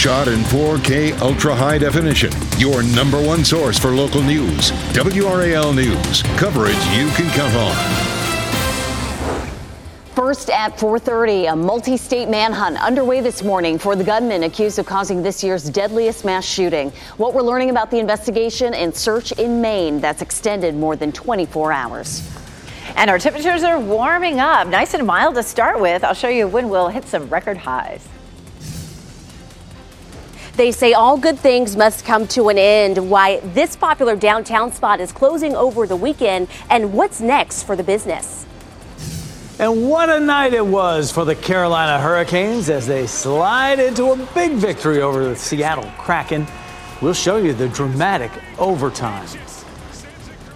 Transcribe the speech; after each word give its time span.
Shot 0.00 0.28
in 0.28 0.40
4K 0.44 1.20
ultra 1.20 1.54
high 1.54 1.76
definition. 1.76 2.32
Your 2.56 2.82
number 2.82 3.22
one 3.22 3.44
source 3.44 3.78
for 3.78 3.90
local 3.90 4.22
news. 4.22 4.70
WRAL 4.94 5.74
News. 5.74 6.22
Coverage 6.38 6.82
you 6.96 7.10
can 7.10 7.28
count 7.36 7.54
on. 7.54 7.76
First 10.14 10.48
at 10.48 10.78
4:30, 10.78 11.52
a 11.52 11.54
multi-state 11.54 12.30
manhunt 12.30 12.82
underway 12.82 13.20
this 13.20 13.42
morning 13.42 13.76
for 13.78 13.94
the 13.94 14.02
gunman 14.02 14.44
accused 14.44 14.78
of 14.78 14.86
causing 14.86 15.22
this 15.22 15.44
year's 15.44 15.68
deadliest 15.68 16.24
mass 16.24 16.46
shooting. 16.46 16.90
What 17.18 17.34
we're 17.34 17.42
learning 17.42 17.68
about 17.68 17.90
the 17.90 17.98
investigation 17.98 18.72
and 18.72 18.94
search 18.94 19.32
in 19.32 19.60
Maine 19.60 20.00
that's 20.00 20.22
extended 20.22 20.74
more 20.74 20.96
than 20.96 21.12
24 21.12 21.72
hours. 21.74 22.22
And 22.96 23.10
our 23.10 23.18
temperatures 23.18 23.64
are 23.64 23.78
warming 23.78 24.40
up, 24.40 24.66
nice 24.66 24.94
and 24.94 25.06
mild 25.06 25.34
to 25.34 25.42
start 25.42 25.78
with. 25.78 26.04
I'll 26.04 26.14
show 26.14 26.30
you 26.30 26.48
when 26.48 26.70
we'll 26.70 26.88
hit 26.88 27.04
some 27.04 27.28
record 27.28 27.58
highs. 27.58 28.08
They 30.60 30.72
say 30.72 30.92
all 30.92 31.16
good 31.16 31.38
things 31.38 31.74
must 31.74 32.04
come 32.04 32.28
to 32.28 32.50
an 32.50 32.58
end. 32.58 33.08
Why 33.08 33.40
this 33.54 33.76
popular 33.76 34.14
downtown 34.14 34.70
spot 34.72 35.00
is 35.00 35.10
closing 35.10 35.56
over 35.56 35.86
the 35.86 35.96
weekend 35.96 36.48
and 36.68 36.92
what's 36.92 37.18
next 37.18 37.62
for 37.62 37.76
the 37.76 37.82
business. 37.82 38.44
And 39.58 39.88
what 39.88 40.10
a 40.10 40.20
night 40.20 40.52
it 40.52 40.66
was 40.66 41.10
for 41.10 41.24
the 41.24 41.34
Carolina 41.34 41.98
Hurricanes 41.98 42.68
as 42.68 42.86
they 42.86 43.06
slide 43.06 43.78
into 43.78 44.12
a 44.12 44.16
big 44.34 44.52
victory 44.52 45.00
over 45.00 45.30
the 45.30 45.34
Seattle 45.34 45.90
Kraken. 45.96 46.46
We'll 47.00 47.14
show 47.14 47.38
you 47.38 47.54
the 47.54 47.70
dramatic 47.70 48.30
overtime. 48.58 49.26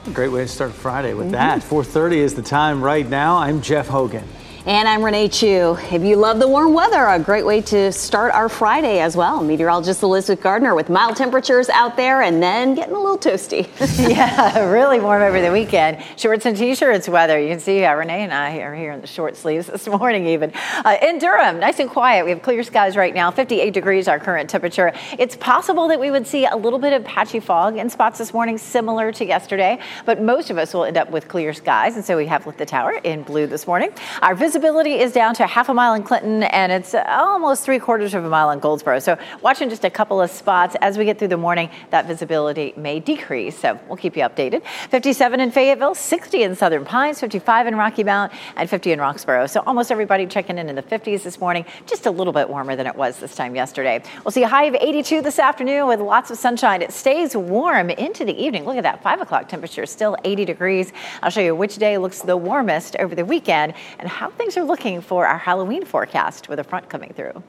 A 0.07 0.11
great 0.11 0.29
way 0.29 0.43
to 0.43 0.49
start 0.49 0.73
Friday 0.73 1.15
with 1.15 1.29
mm-hmm. 1.29 1.37
that. 1.37 1.63
4:30 1.63 2.17
is 2.17 2.35
the 2.35 2.43
time 2.43 2.83
right 2.83 3.09
now. 3.09 3.39
I'm 3.39 3.63
Jeff 3.63 3.89
Hogan. 3.89 4.29
And 4.67 4.89
I'm 4.89 5.05
Renee 5.05 5.29
Chun. 5.29 5.79
If 5.93 6.03
you 6.03 6.17
love 6.17 6.39
the 6.39 6.49
warm 6.49 6.73
weather, 6.73 7.05
a 7.05 7.19
great 7.19 7.45
way 7.45 7.61
to 7.61 7.93
start 7.93 8.33
our 8.33 8.49
Friday 8.49 9.01
as 9.01 9.15
well. 9.15 9.45
Meteorologist 9.45 10.03
Elizabeth 10.03 10.43
Gardner 10.43 10.75
with 10.75 10.89
mild 10.89 11.17
temperatures 11.17 11.69
out 11.69 11.99
there 11.99 12.23
and 12.23 12.43
then 12.43 12.75
getting 12.75 12.95
a 12.95 12.99
little 12.99 13.19
toasty. 13.19 13.69
yeah, 14.09 14.65
really 14.71 15.01
warm 15.01 15.21
over 15.21 15.43
the 15.43 15.53
weekend. 15.53 16.03
Shorts 16.17 16.47
and 16.47 16.57
t-shirts 16.57 17.11
weather. 17.11 17.39
You 17.39 17.51
can 17.51 17.61
see 17.61 17.85
uh, 17.85 17.95
Renee 17.95 18.23
and 18.23 18.33
I 18.33 18.57
are 18.61 18.75
here 18.75 18.93
in 18.93 19.03
the 19.03 19.07
short 19.07 19.37
sleeves 19.37 19.67
this 19.67 19.87
morning 19.87 20.27
even. 20.29 20.51
Uh, 20.55 20.97
in 21.03 21.19
Durham, 21.19 21.61
nice 21.61 21.79
and 21.79 21.91
quiet. 21.91 22.25
We 22.25 22.31
have 22.31 22.41
clear 22.41 22.63
skies 22.63 22.97
right 22.97 23.15
now, 23.15 23.31
58 23.31 23.75
degrees 23.75 24.09
our 24.09 24.19
current 24.19 24.49
temperature. 24.49 24.95
It's 25.19 25.37
possible 25.37 25.89
that 25.89 26.01
we 26.01 26.11
would 26.11 26.27
see 26.27 26.47
a 26.47 26.57
little 26.57 26.79
bit 26.79 26.95
of 26.95 27.05
patchy 27.05 27.39
fog 27.39 27.77
in 27.77 27.91
spots 27.91 28.17
this 28.17 28.33
morning 28.33 28.57
similar 28.57 29.13
to 29.13 29.27
yesterday, 29.27 29.79
but 30.07 30.23
most 30.23 30.49
of 30.49 30.57
us 30.57 30.73
will 30.73 30.85
end 30.85 30.97
up 30.97 31.11
with 31.11 31.29
clear 31.29 31.53
skies. 31.53 31.97
And 31.97 32.05
so 32.05 32.17
we 32.17 32.25
have 32.29 32.47
lit 32.47 32.57
the 32.57 32.65
tower 32.65 32.93
in 33.05 33.25
blue 33.25 33.47
this 33.47 33.67
morning. 33.67 33.91
Our 34.23 34.35
visit 34.35 34.54
visibility 34.55 35.01
is 35.01 35.11
down 35.11 35.35
to 35.35 35.49
half 35.49 35.69
a 35.69 35.75
mile 35.75 35.95
in 35.95 36.05
Clinton 36.05 36.45
and 36.45 36.71
it's 36.71 36.95
almost 36.95 37.65
three 37.65 37.81
quarters 37.81 38.15
of 38.15 38.25
a 38.25 38.29
mile 38.29 38.53
in 38.53 38.61
Goldsboro. 38.61 39.01
So 39.01 39.19
watching 39.43 39.69
just 39.69 39.85
a 39.85 39.91
couple 39.91 40.23
of 40.23 40.31
spots 40.31 40.77
as 40.81 40.97
we 40.97 41.05
get 41.05 41.19
through 41.19 41.27
the 41.27 41.37
morning, 41.37 41.69
that 41.91 42.07
visibility 42.07 42.73
may 42.77 43.01
decrease. 43.01 43.59
So 43.59 43.81
we'll 43.89 43.97
keep 43.97 44.17
you 44.17 44.23
updated. 44.23 44.63
57 44.91 45.41
in 45.41 45.51
Fayetteville, 45.51 45.97
60 45.97 46.45
in 46.45 46.55
Southern 46.55 46.85
Pines, 46.85 47.19
55 47.19 47.67
in 47.67 47.75
Rocky 47.75 48.05
Mount, 48.05 48.31
and 48.55 48.71
50 48.71 48.93
in 48.93 49.01
Roxboro. 49.01 49.51
So 49.51 49.61
almost 49.67 49.91
everybody 49.91 50.25
checking 50.25 50.57
in 50.57 50.69
in 50.69 50.77
the 50.77 50.85
50s 50.85 51.25
this 51.25 51.41
morning, 51.41 51.65
just 51.87 52.07
a 52.07 52.13
little 52.13 52.33
bit 52.33 52.49
warmer 52.49 52.77
than 52.77 52.87
it 52.87 52.95
was 52.95 53.19
this 53.19 53.35
time 53.35 53.57
yesterday. 53.57 54.05
We'll 54.25 54.31
see 54.31 54.45
a 54.45 54.49
high 54.49 54.67
of 54.67 54.77
82 54.77 55.21
this 55.21 55.41
afternoon 55.41 55.89
with 55.89 55.99
lots 55.99 56.31
of 56.31 56.39
sunshine. 56.39 56.81
It 56.81 56.93
stays 56.93 57.37
warm 57.37 57.91
into 57.91 58.25
the 58.25 58.41
evening. 58.41 58.67
Look 58.67 58.77
at 58.77 58.85
that, 58.85 59.03
5 59.03 59.21
o'clock 59.21 59.49
temperature, 59.49 59.85
still 59.85 60.17
80 60.23 60.45
degrees. 60.45 60.93
I'll 61.25 61.31
show 61.31 61.41
you 61.41 61.57
which 61.57 61.75
day 61.75 61.99
looks 61.99 62.23
the 62.23 62.37
warmest 62.37 62.95
over 63.01 63.17
the 63.17 63.25
weekend 63.25 63.75
and 63.99 64.09
how 64.09 64.31
things 64.31 64.44
are 64.45 64.63
looking 64.63 65.01
for 65.01 65.27
our 65.27 65.39
Halloween 65.39 65.87
forecast 65.87 66.51
with 66.51 66.59
a 66.59 66.65
front 66.65 66.91
coming 66.91 67.13
through. 67.15 67.43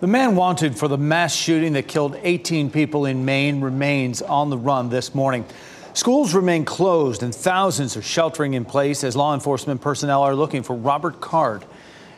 The 0.00 0.06
man 0.06 0.36
wanted 0.36 0.76
for 0.76 0.88
the 0.88 0.96
mass 0.96 1.34
shooting 1.34 1.74
that 1.74 1.86
killed 1.86 2.18
18 2.22 2.70
people 2.70 3.04
in 3.04 3.26
Maine 3.26 3.60
remains 3.60 4.22
on 4.22 4.48
the 4.48 4.56
run 4.56 4.88
this 4.88 5.14
morning. 5.14 5.44
Schools 5.92 6.34
remain 6.34 6.64
closed 6.64 7.22
and 7.22 7.34
thousands 7.34 7.96
are 7.96 8.02
sheltering 8.02 8.54
in 8.54 8.64
place 8.64 9.04
as 9.04 9.16
law 9.16 9.34
enforcement 9.34 9.82
personnel 9.82 10.22
are 10.22 10.34
looking 10.34 10.62
for 10.62 10.74
Robert 10.74 11.20
Card. 11.20 11.64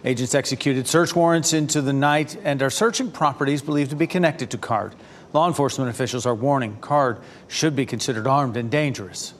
Agents 0.05 0.35
executed 0.35 0.87
search 0.87 1.17
warrants 1.17 1.53
into 1.53 1.83
the 1.83 1.93
night 1.93 2.37
and 2.45 2.63
are 2.63 2.71
searching 2.71 3.11
properties 3.11 3.61
believed 3.61 3.91
to 3.91 3.97
be 3.97 4.07
connected 4.07 4.51
to 4.51 4.59
Card. 4.59 4.95
Law 5.33 5.49
enforcement 5.49 5.91
officials 5.91 6.27
are 6.27 6.35
warning 6.35 6.79
Card 6.81 7.19
should 7.49 7.75
be 7.75 7.87
considered 7.87 8.29
armed 8.29 8.57
and 8.57 8.71
dangerous. 8.71 9.35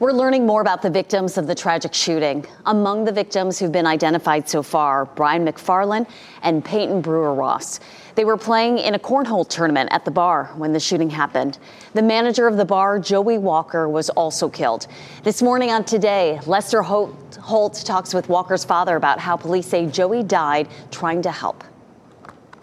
We're 0.00 0.12
learning 0.12 0.44
more 0.44 0.60
about 0.60 0.82
the 0.82 0.90
victims 0.90 1.38
of 1.38 1.46
the 1.46 1.54
tragic 1.54 1.94
shooting. 1.94 2.44
Among 2.66 3.04
the 3.04 3.12
victims 3.12 3.60
who've 3.60 3.70
been 3.70 3.86
identified 3.86 4.48
so 4.48 4.60
far, 4.60 5.04
Bryan 5.04 5.44
MacFarlane 5.44 6.08
and 6.42 6.64
Peyton 6.64 7.00
Brewer 7.00 7.32
Ross. 7.32 7.78
They 8.16 8.24
were 8.24 8.36
playing 8.36 8.78
in 8.78 8.96
a 8.96 8.98
cornhole 8.98 9.48
tournament 9.48 9.90
at 9.92 10.04
the 10.04 10.10
bar 10.10 10.46
when 10.56 10.72
the 10.72 10.80
shooting 10.80 11.10
happened. 11.10 11.58
The 11.92 12.02
manager 12.02 12.48
of 12.48 12.56
the 12.56 12.64
bar, 12.64 12.98
Joey 12.98 13.38
Walker, 13.38 13.88
was 13.88 14.10
also 14.10 14.48
killed. 14.48 14.88
This 15.22 15.40
morning 15.40 15.70
on 15.70 15.84
Today, 15.84 16.40
Lester 16.44 16.82
Holt, 16.82 17.38
Holt 17.40 17.74
talks 17.84 18.12
with 18.12 18.28
Walker's 18.28 18.64
father 18.64 18.96
about 18.96 19.20
how 19.20 19.36
police 19.36 19.68
say 19.68 19.86
Joey 19.86 20.24
died 20.24 20.66
trying 20.90 21.22
to 21.22 21.30
help. 21.30 21.62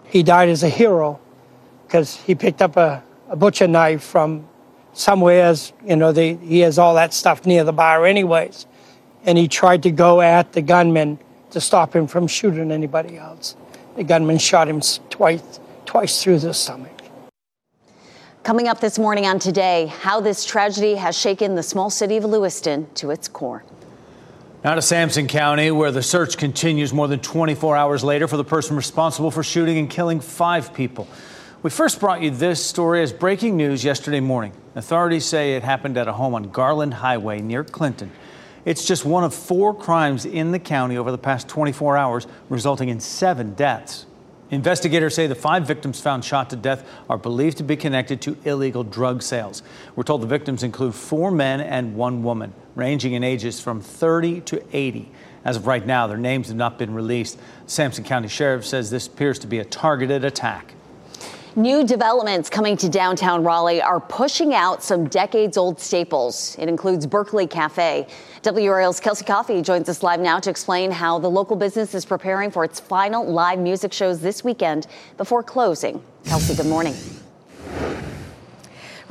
He 0.04 0.22
died 0.22 0.50
as 0.50 0.62
a 0.62 0.68
hero 0.68 1.18
because 1.86 2.14
he 2.14 2.34
picked 2.34 2.60
up 2.60 2.76
a, 2.76 3.02
a 3.30 3.36
butcher 3.36 3.66
knife 3.66 4.02
from 4.02 4.46
somewhere, 4.92 5.44
as 5.44 5.72
you 5.86 5.96
know, 5.96 6.12
they, 6.12 6.34
he 6.34 6.60
has 6.60 6.78
all 6.78 6.94
that 6.94 7.14
stuff 7.14 7.46
near 7.46 7.64
the 7.64 7.72
bar, 7.72 8.06
anyways. 8.06 8.66
And 9.24 9.38
he 9.38 9.48
tried 9.48 9.82
to 9.84 9.90
go 9.90 10.20
at 10.20 10.52
the 10.52 10.62
gunman 10.62 11.18
to 11.50 11.60
stop 11.60 11.94
him 11.94 12.06
from 12.06 12.26
shooting 12.26 12.72
anybody 12.72 13.16
else. 13.16 13.56
The 13.96 14.04
gunman 14.04 14.38
shot 14.38 14.68
him 14.68 14.80
twice, 15.10 15.60
twice 15.84 16.22
through 16.22 16.40
the 16.40 16.54
stomach. 16.54 16.90
Coming 18.42 18.66
up 18.66 18.80
this 18.80 18.98
morning 18.98 19.26
on 19.26 19.38
Today, 19.38 19.86
how 19.86 20.20
this 20.20 20.44
tragedy 20.44 20.96
has 20.96 21.16
shaken 21.16 21.54
the 21.54 21.62
small 21.62 21.90
city 21.90 22.16
of 22.16 22.24
Lewiston 22.24 22.92
to 22.94 23.10
its 23.10 23.28
core. 23.28 23.62
Now 24.64 24.74
to 24.74 24.82
Sampson 24.82 25.28
County, 25.28 25.70
where 25.70 25.92
the 25.92 26.02
search 26.02 26.36
continues 26.36 26.92
more 26.92 27.06
than 27.06 27.20
24 27.20 27.76
hours 27.76 28.02
later 28.02 28.26
for 28.26 28.36
the 28.36 28.44
person 28.44 28.76
responsible 28.76 29.30
for 29.30 29.42
shooting 29.42 29.78
and 29.78 29.88
killing 29.88 30.20
five 30.20 30.74
people. 30.74 31.06
We 31.62 31.70
first 31.70 32.00
brought 32.00 32.22
you 32.22 32.30
this 32.32 32.64
story 32.64 33.04
as 33.04 33.12
breaking 33.12 33.56
news 33.56 33.84
yesterday 33.84 34.18
morning. 34.18 34.52
Authorities 34.74 35.24
say 35.24 35.54
it 35.54 35.62
happened 35.62 35.96
at 35.96 36.08
a 36.08 36.12
home 36.12 36.34
on 36.34 36.50
Garland 36.50 36.94
Highway 36.94 37.40
near 37.40 37.62
Clinton. 37.62 38.10
It's 38.64 38.84
just 38.84 39.04
one 39.04 39.22
of 39.22 39.32
four 39.32 39.72
crimes 39.72 40.24
in 40.24 40.50
the 40.50 40.58
county 40.58 40.98
over 40.98 41.12
the 41.12 41.18
past 41.18 41.46
24 41.46 41.96
hours, 41.96 42.26
resulting 42.48 42.88
in 42.88 42.98
seven 42.98 43.54
deaths. 43.54 44.06
Investigators 44.50 45.14
say 45.14 45.28
the 45.28 45.36
five 45.36 45.64
victims 45.64 46.00
found 46.00 46.24
shot 46.24 46.50
to 46.50 46.56
death 46.56 46.84
are 47.08 47.16
believed 47.16 47.58
to 47.58 47.62
be 47.62 47.76
connected 47.76 48.20
to 48.22 48.36
illegal 48.44 48.82
drug 48.82 49.22
sales. 49.22 49.62
We're 49.94 50.02
told 50.02 50.22
the 50.22 50.26
victims 50.26 50.64
include 50.64 50.96
four 50.96 51.30
men 51.30 51.60
and 51.60 51.94
one 51.94 52.24
woman, 52.24 52.54
ranging 52.74 53.12
in 53.12 53.22
ages 53.22 53.60
from 53.60 53.80
30 53.80 54.40
to 54.40 54.64
80. 54.76 55.12
As 55.44 55.58
of 55.58 55.68
right 55.68 55.86
now, 55.86 56.08
their 56.08 56.18
names 56.18 56.48
have 56.48 56.56
not 56.56 56.76
been 56.76 56.92
released. 56.92 57.38
Sampson 57.66 58.02
County 58.02 58.26
Sheriff 58.26 58.66
says 58.66 58.90
this 58.90 59.06
appears 59.06 59.38
to 59.38 59.46
be 59.46 59.60
a 59.60 59.64
targeted 59.64 60.24
attack. 60.24 60.74
New 61.56 61.84
developments 61.86 62.48
coming 62.48 62.78
to 62.78 62.88
downtown 62.88 63.44
Raleigh 63.44 63.82
are 63.82 64.00
pushing 64.00 64.54
out 64.54 64.82
some 64.82 65.06
decades 65.06 65.58
old 65.58 65.78
staples. 65.78 66.56
It 66.58 66.66
includes 66.66 67.04
Berkeley 67.04 67.46
Cafe. 67.46 68.06
WRAL's 68.42 69.00
Kelsey 69.00 69.26
Coffey 69.26 69.60
joins 69.60 69.86
us 69.90 70.02
live 70.02 70.20
now 70.20 70.40
to 70.40 70.48
explain 70.48 70.90
how 70.90 71.18
the 71.18 71.28
local 71.28 71.54
business 71.54 71.94
is 71.94 72.06
preparing 72.06 72.50
for 72.50 72.64
its 72.64 72.80
final 72.80 73.30
live 73.30 73.58
music 73.58 73.92
shows 73.92 74.18
this 74.22 74.42
weekend 74.42 74.86
before 75.18 75.42
closing. 75.42 76.02
Kelsey, 76.24 76.54
good 76.54 76.70
morning. 76.70 76.94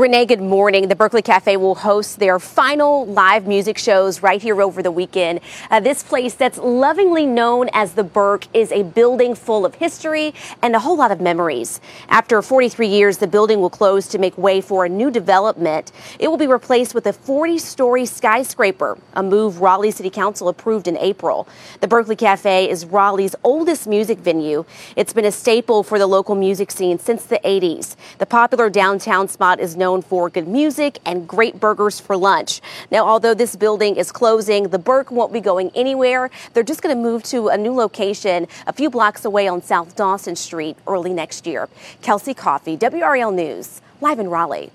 Renee, 0.02 0.26
good 0.26 0.42
morning. 0.42 0.88
The 0.88 0.96
Berkeley 0.96 1.22
Cafe 1.22 1.58
will 1.58 1.76
host 1.76 2.18
their 2.18 2.40
final 2.40 3.06
live 3.06 3.46
music 3.46 3.78
shows 3.78 4.24
right 4.24 4.42
here 4.42 4.60
over 4.60 4.82
the 4.82 4.90
weekend. 4.90 5.42
Uh, 5.70 5.80
this 5.80 6.02
place 6.02 6.34
that's 6.34 6.58
lovingly 6.58 7.28
known 7.28 7.70
as 7.72 7.94
the 7.94 8.04
Burke 8.04 8.48
is 8.52 8.72
a 8.72 8.82
building 8.82 9.36
full 9.36 9.64
of 9.64 9.76
history 9.76 10.34
and 10.64 10.76
a 10.76 10.80
whole 10.80 10.98
lot 10.98 11.12
of 11.12 11.22
memories. 11.22 11.80
After 12.10 12.42
43 12.42 12.88
years, 12.88 13.20
the 13.20 13.28
building 13.28 13.62
will 13.62 13.70
close 13.70 14.08
to 14.08 14.18
make 14.18 14.36
way 14.40 14.60
for 14.60 14.86
a 14.86 14.90
new 14.90 15.12
development. 15.12 15.92
It 16.18 16.30
will 16.30 16.38
be 16.38 16.48
replaced 16.48 16.96
with 16.96 17.06
a 17.06 17.14
40 17.14 17.60
story 17.60 18.08
skyscraper, 18.08 18.98
a 19.14 19.22
move 19.22 19.62
Raleigh 19.62 19.92
City 19.92 20.10
Council 20.10 20.50
approved 20.50 20.88
in 20.88 20.98
April. 20.98 21.48
The 21.80 21.88
Berkeley 21.88 22.16
Cafe 22.16 22.68
is 22.68 22.88
Raleigh's 22.88 23.36
oldest 23.44 23.86
music 23.86 24.18
venue. 24.18 24.66
It's 24.96 25.14
been 25.14 25.26
a 25.26 25.32
staple 25.32 25.84
for 25.84 26.00
the 26.00 26.08
local 26.08 26.34
music 26.34 26.72
scene 26.72 26.98
since 26.98 27.26
the 27.26 27.40
80s. 27.46 27.96
The 28.18 28.26
popular 28.26 28.72
downtown 28.72 29.28
spot 29.28 29.60
is 29.60 29.78
known 29.78 29.91
for 30.00 30.30
good 30.30 30.48
music 30.48 31.00
and 31.06 31.28
great 31.28 31.60
burgers 31.60 32.00
for 32.00 32.16
lunch. 32.16 32.62
Now, 32.92 33.06
although 33.06 33.34
this 33.34 33.58
building 33.58 33.98
is 33.98 34.12
closing, 34.12 34.70
the 34.70 34.80
Burke 34.80 35.12
won't 35.12 35.34
be 35.34 35.42
going 35.42 35.72
anywhere. 35.76 36.30
They're 36.54 36.64
just 36.64 36.82
going 36.82 36.96
to 36.96 37.02
move 37.02 37.24
to 37.24 37.50
a 37.50 37.58
new 37.58 37.74
location 37.74 38.48
a 38.68 38.72
few 38.72 38.90
blocks 38.90 39.26
away 39.26 39.48
on 39.48 39.62
South 39.62 39.96
Dawson 39.96 40.36
Street 40.36 40.78
early 40.88 41.14
next 41.14 41.46
year. 41.46 41.68
Kelsey 42.02 42.34
Coffey, 42.34 42.78
WRAL 42.78 43.34
News, 43.34 43.82
live 44.00 44.20
in 44.20 44.30
Raleigh. 44.30 44.72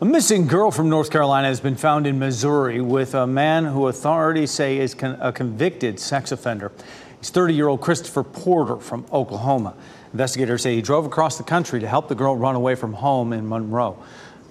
A 0.00 0.04
missing 0.06 0.46
girl 0.46 0.70
from 0.70 0.88
North 0.88 1.10
Carolina 1.10 1.48
has 1.48 1.60
been 1.60 1.76
found 1.76 2.06
in 2.06 2.18
Missouri 2.18 2.80
with 2.80 3.14
a 3.14 3.26
man 3.26 3.66
who 3.66 3.88
authorities 3.88 4.50
say 4.50 4.78
is 4.78 4.94
con- 4.94 5.18
a 5.20 5.30
convicted 5.30 6.00
sex 6.00 6.32
offender. 6.32 6.72
He's 7.18 7.28
30 7.28 7.52
year 7.52 7.68
old 7.68 7.82
Christopher 7.82 8.24
Porter 8.24 8.78
from 8.78 9.04
Oklahoma. 9.12 9.74
Investigators 10.12 10.62
say 10.62 10.74
he 10.74 10.82
drove 10.82 11.04
across 11.04 11.36
the 11.36 11.44
country 11.44 11.80
to 11.80 11.86
help 11.86 12.08
the 12.08 12.14
girl 12.14 12.34
run 12.34 12.56
away 12.56 12.74
from 12.74 12.94
home 12.94 13.32
in 13.34 13.46
Monroe. 13.46 14.02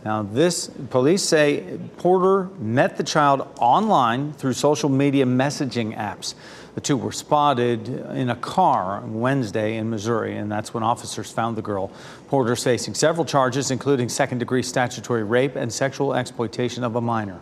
Now, 0.06 0.24
this 0.24 0.68
police 0.90 1.24
say 1.24 1.78
Porter 1.98 2.50
met 2.60 2.96
the 2.96 3.04
child 3.04 3.48
online 3.60 4.32
through 4.34 4.54
social 4.54 4.88
media 4.90 5.26
messaging 5.26 5.96
apps. 5.98 6.36
The 6.76 6.82
two 6.82 6.96
were 6.96 7.12
spotted 7.12 7.90
in 7.90 8.30
a 8.30 8.36
car 8.38 9.02
Wednesday 9.06 9.76
in 9.76 9.90
Missouri, 9.90 10.38
and 10.38 10.50
that's 10.50 10.74
when 10.74 10.84
officers 10.84 11.30
found 11.30 11.58
the 11.58 11.62
girl. 11.62 11.92
Porter 12.30 12.54
is 12.54 12.64
facing 12.64 12.94
several 12.94 13.26
charges, 13.26 13.72
including 13.72 14.08
second 14.08 14.38
degree 14.38 14.64
statutory 14.64 15.24
rape 15.24 15.58
and 15.58 15.72
sexual 15.74 16.14
exploitation 16.14 16.86
of 16.86 16.96
a 16.96 17.02
minor. 17.02 17.40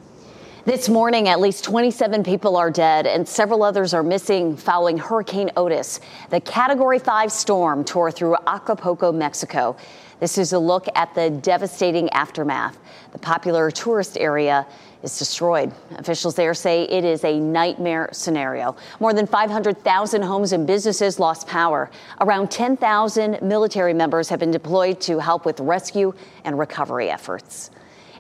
This 0.68 0.90
morning, 0.90 1.30
at 1.30 1.40
least 1.40 1.64
27 1.64 2.26
people 2.26 2.58
are 2.58 2.70
dead 2.70 3.08
and 3.08 3.26
several 3.26 3.64
others 3.64 3.94
are 3.94 4.04
missing 4.04 4.58
following 4.58 4.98
Hurricane 4.98 5.50
Otis. 5.56 6.02
The 6.30 6.42
Category 6.42 7.00
5 7.00 7.32
storm 7.32 7.86
tore 7.86 8.12
through 8.12 8.36
Acapulco, 8.46 9.14
Mexico. 9.14 9.78
This 10.20 10.38
is 10.40 10.54
a 10.54 10.60
look 10.60 10.88
at 10.96 11.14
the 11.14 11.30
devastating 11.30 12.10
aftermath. 12.10 12.78
The 13.12 13.20
popular 13.20 13.70
tourist 13.70 14.18
area 14.18 14.66
is 15.04 15.20
destroyed. 15.20 15.72
Officials 15.98 16.36
there 16.36 16.56
say 16.56 16.84
it 16.84 17.06
is 17.06 17.24
a 17.24 17.40
nightmare 17.40 18.10
scenario. 18.12 18.76
More 19.00 19.14
than 19.14 19.28
500,000 19.28 20.22
homes 20.24 20.54
and 20.54 20.66
businesses 20.66 21.20
lost 21.20 21.48
power. 21.48 21.92
Around 22.20 22.50
10,000 22.50 23.42
military 23.44 23.94
members 23.94 24.28
have 24.30 24.40
been 24.40 24.52
deployed 24.52 25.00
to 25.02 25.20
help 25.20 25.46
with 25.46 25.60
rescue 25.60 26.14
and 26.44 26.58
recovery 26.58 27.12
efforts. 27.12 27.70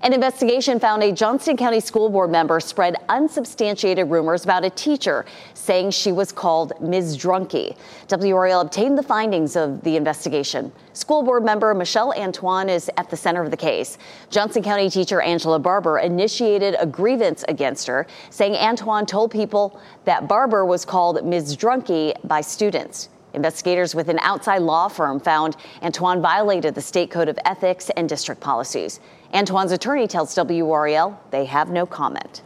An 0.03 0.13
investigation 0.13 0.79
found 0.79 1.01
a 1.01 1.11
Johnston 1.11 1.57
County 1.57 1.79
School 1.79 2.09
Board 2.09 2.29
member 2.29 2.59
spread 2.59 2.95
unsubstantiated 3.09 4.09
rumors 4.09 4.43
about 4.43 4.63
a 4.63 4.69
teacher 4.69 5.25
saying 5.55 5.89
she 5.89 6.11
was 6.11 6.31
called 6.31 6.79
Ms. 6.79 7.17
Drunky. 7.17 7.75
WRAL 8.07 8.61
obtained 8.61 8.95
the 8.95 9.03
findings 9.03 9.55
of 9.55 9.83
the 9.83 9.97
investigation. 9.97 10.71
School 10.93 11.23
Board 11.23 11.43
member 11.43 11.73
Michelle 11.73 12.13
Antoine 12.15 12.69
is 12.69 12.91
at 12.97 13.09
the 13.09 13.17
center 13.17 13.41
of 13.41 13.49
the 13.49 13.57
case. 13.57 13.97
Johnston 14.29 14.61
County 14.61 14.87
teacher 14.89 15.19
Angela 15.19 15.57
Barber 15.57 15.97
initiated 15.97 16.75
a 16.79 16.85
grievance 16.85 17.43
against 17.47 17.87
her, 17.87 18.05
saying 18.29 18.53
Antoine 18.53 19.07
told 19.07 19.31
people 19.31 19.79
that 20.05 20.27
Barber 20.27 20.63
was 20.63 20.85
called 20.85 21.25
Ms. 21.25 21.57
Drunky 21.57 22.13
by 22.23 22.41
students. 22.41 23.09
Investigators 23.33 23.93
with 23.93 24.09
an 24.09 24.19
outside 24.19 24.61
law 24.61 24.87
firm 24.87 25.19
found 25.19 25.57
Antoine 25.83 26.21
violated 26.21 26.75
the 26.75 26.81
state 26.81 27.11
code 27.11 27.29
of 27.29 27.37
ethics 27.45 27.89
and 27.97 28.07
district 28.07 28.41
policies. 28.41 28.99
Antoine's 29.33 29.71
attorney 29.71 30.07
tells 30.07 30.33
WRAL 30.35 31.19
they 31.31 31.45
have 31.45 31.69
no 31.69 31.85
comment. 31.85 32.41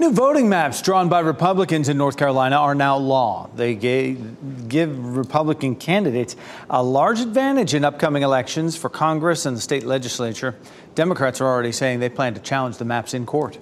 New 0.00 0.10
voting 0.10 0.48
maps 0.48 0.80
drawn 0.80 1.08
by 1.08 1.20
Republicans 1.20 1.88
in 1.88 1.98
North 1.98 2.16
Carolina 2.16 2.56
are 2.56 2.74
now 2.74 2.96
law. 2.96 3.50
They 3.54 3.74
gave, 3.74 4.68
give 4.68 5.16
Republican 5.16 5.76
candidates 5.76 6.34
a 6.70 6.82
large 6.82 7.20
advantage 7.20 7.74
in 7.74 7.84
upcoming 7.84 8.22
elections 8.22 8.74
for 8.74 8.88
Congress 8.88 9.44
and 9.44 9.56
the 9.56 9.60
state 9.60 9.84
legislature. 9.84 10.56
Democrats 10.94 11.40
are 11.40 11.46
already 11.46 11.72
saying 11.72 12.00
they 12.00 12.08
plan 12.08 12.34
to 12.34 12.40
challenge 12.40 12.78
the 12.78 12.84
maps 12.84 13.12
in 13.12 13.26
court. 13.26 13.58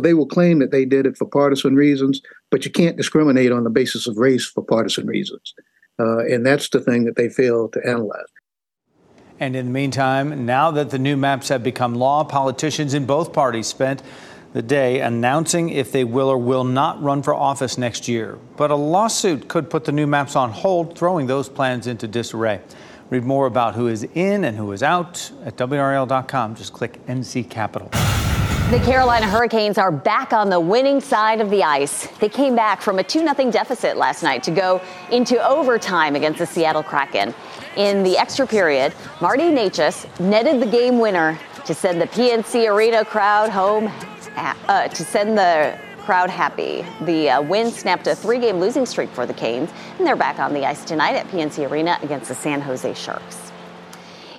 They 0.00 0.14
will 0.14 0.26
claim 0.26 0.60
that 0.60 0.70
they 0.70 0.84
did 0.84 1.04
it 1.04 1.16
for 1.16 1.26
partisan 1.26 1.74
reasons, 1.74 2.22
but 2.50 2.64
you 2.64 2.70
can't 2.70 2.96
discriminate 2.96 3.50
on 3.50 3.64
the 3.64 3.70
basis 3.70 4.06
of 4.06 4.18
race 4.18 4.46
for 4.46 4.62
partisan 4.62 5.06
reasons. 5.06 5.54
Uh, 5.98 6.18
and 6.18 6.46
that's 6.46 6.68
the 6.68 6.80
thing 6.80 7.04
that 7.04 7.16
they 7.16 7.28
fail 7.28 7.68
to 7.70 7.80
analyze. 7.86 8.26
And 9.38 9.54
in 9.54 9.66
the 9.66 9.72
meantime, 9.72 10.46
now 10.46 10.70
that 10.70 10.90
the 10.90 10.98
new 10.98 11.16
maps 11.16 11.48
have 11.48 11.62
become 11.62 11.94
law, 11.94 12.24
politicians 12.24 12.94
in 12.94 13.04
both 13.04 13.32
parties 13.32 13.66
spent 13.66 14.02
the 14.54 14.62
day 14.62 15.00
announcing 15.00 15.68
if 15.68 15.92
they 15.92 16.04
will 16.04 16.30
or 16.30 16.38
will 16.38 16.64
not 16.64 17.02
run 17.02 17.22
for 17.22 17.34
office 17.34 17.76
next 17.76 18.08
year. 18.08 18.38
But 18.56 18.70
a 18.70 18.74
lawsuit 18.74 19.48
could 19.48 19.68
put 19.68 19.84
the 19.84 19.92
new 19.92 20.06
maps 20.06 20.34
on 20.34 20.50
hold, 20.50 20.96
throwing 20.96 21.26
those 21.26 21.50
plans 21.50 21.86
into 21.86 22.08
disarray. 22.08 22.62
Read 23.10 23.24
more 23.24 23.46
about 23.46 23.74
who 23.74 23.86
is 23.86 24.04
in 24.14 24.44
and 24.44 24.56
who 24.56 24.72
is 24.72 24.82
out 24.82 25.30
at 25.44 25.56
WRAL.com. 25.56 26.54
Just 26.54 26.72
click 26.72 27.04
NC 27.06 27.50
Capital. 27.50 27.90
The 28.70 28.80
Carolina 28.84 29.28
Hurricanes 29.28 29.78
are 29.78 29.92
back 29.92 30.32
on 30.32 30.50
the 30.50 30.58
winning 30.58 31.00
side 31.00 31.40
of 31.40 31.50
the 31.50 31.62
ice. 31.62 32.08
They 32.18 32.28
came 32.28 32.56
back 32.56 32.82
from 32.82 32.98
a 32.98 33.04
2 33.04 33.20
0 33.20 33.50
deficit 33.52 33.96
last 33.96 34.24
night 34.24 34.42
to 34.42 34.50
go 34.50 34.80
into 35.12 35.38
overtime 35.46 36.16
against 36.16 36.40
the 36.40 36.46
Seattle 36.46 36.82
Kraken. 36.82 37.32
In 37.76 38.02
the 38.02 38.16
extra 38.16 38.46
period, 38.46 38.94
Marty 39.20 39.44
Necas 39.44 40.06
netted 40.18 40.62
the 40.62 40.66
game 40.66 40.98
winner 40.98 41.38
to 41.66 41.74
send 41.74 42.00
the 42.00 42.06
PNC 42.06 42.70
Arena 42.70 43.04
crowd 43.04 43.50
home, 43.50 43.92
uh, 44.34 44.88
to 44.88 45.04
send 45.04 45.36
the 45.36 45.78
crowd 45.98 46.30
happy. 46.30 46.86
The 47.02 47.30
uh, 47.30 47.42
win 47.42 47.70
snapped 47.70 48.06
a 48.06 48.16
three 48.16 48.38
game 48.38 48.60
losing 48.60 48.86
streak 48.86 49.10
for 49.10 49.26
the 49.26 49.34
Canes, 49.34 49.70
and 49.98 50.06
they're 50.06 50.16
back 50.16 50.38
on 50.38 50.54
the 50.54 50.64
ice 50.64 50.84
tonight 50.84 51.16
at 51.16 51.26
PNC 51.26 51.70
Arena 51.70 51.98
against 52.02 52.28
the 52.28 52.34
San 52.34 52.62
Jose 52.62 52.94
Sharks. 52.94 53.52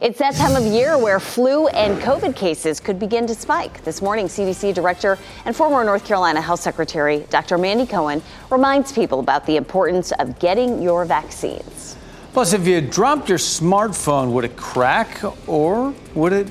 It's 0.02 0.18
that 0.18 0.34
time 0.34 0.56
of 0.56 0.64
year 0.64 0.98
where 0.98 1.20
flu 1.20 1.68
and 1.68 2.02
COVID 2.02 2.36
cases 2.36 2.80
could 2.80 2.98
begin 2.98 3.28
to 3.28 3.36
spike. 3.36 3.84
This 3.84 4.02
morning, 4.02 4.26
CDC 4.26 4.74
Director 4.74 5.20
and 5.46 5.56
former 5.56 5.84
North 5.84 6.06
Carolina 6.06 6.42
Health 6.42 6.62
Secretary 6.62 7.26
Dr. 7.30 7.60
Mandy 7.60 7.86
Cohen 7.86 8.24
reminds 8.50 8.92
people 8.92 9.20
about 9.20 9.46
the 9.46 9.58
importance 9.58 10.12
of 10.14 10.40
getting 10.40 10.82
your 10.82 11.06
vaccines. 11.06 11.98
Plus, 12.34 12.54
if 12.54 12.68
you 12.68 12.82
dropped 12.82 13.30
your 13.30 13.38
smartphone, 13.38 14.32
would 14.32 14.46
it 14.46 14.56
crack 14.56 15.22
or 15.48 15.94
would 16.14 16.34
it 16.34 16.48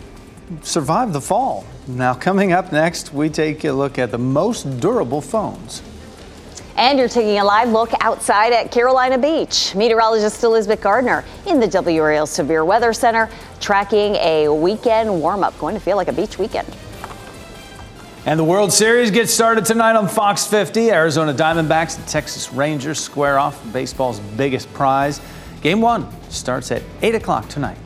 survive 0.63 1.13
the 1.13 1.21
fall? 1.21 1.65
Now, 1.87 2.15
coming 2.15 2.53
up 2.53 2.73
next, 2.73 3.13
we 3.13 3.29
take 3.29 3.65
a 3.65 3.73
look 3.73 3.99
at 3.99 4.11
the 4.11 4.19
most 4.19 4.81
durable 4.81 5.21
phones. 5.21 5.83
And 6.77 6.99
you're 6.99 7.09
taking 7.09 7.39
a 7.39 7.45
live 7.45 7.71
look 7.71 7.93
outside 8.01 8.53
at 8.53 8.71
Carolina 8.71 9.17
Beach. 9.17 9.75
Meteorologist 9.75 10.43
Elizabeth 10.45 10.83
Gardner 10.83 11.25
in 11.47 11.59
the 11.59 11.67
WRAL 11.67 12.27
Severe 12.27 12.65
Weather 12.67 12.93
Center 12.93 13.31
tracking 13.61 14.17
a 14.17 14.49
weekend 14.49 15.21
warm 15.21 15.43
up. 15.43 15.57
Going 15.59 15.75
to 15.75 15.81
feel 15.81 15.97
like 15.97 16.09
a 16.09 16.13
beach 16.13 16.39
weekend. 16.39 16.69
And 18.27 18.39
the 18.39 18.45
World 18.45 18.73
Series 18.73 19.11
gets 19.11 19.33
started 19.33 19.65
tonight 19.65 19.95
on 19.97 20.09
Fox 20.09 20.47
50. 20.47 20.91
Arizona 20.91 21.33
Diamondbacks 21.33 21.97
and 21.97 22.07
Texas 22.09 22.53
Rangers 22.53 22.99
square 22.99 23.39
off 23.39 23.63
baseball's 23.73 24.19
biggest 24.37 24.71
prize. 24.75 25.21
Game 25.63 25.81
one 25.81 26.09
starts 26.31 26.71
at 26.71 26.83
8 27.03 27.15
o'clock 27.17 27.49
tonight. 27.49 27.79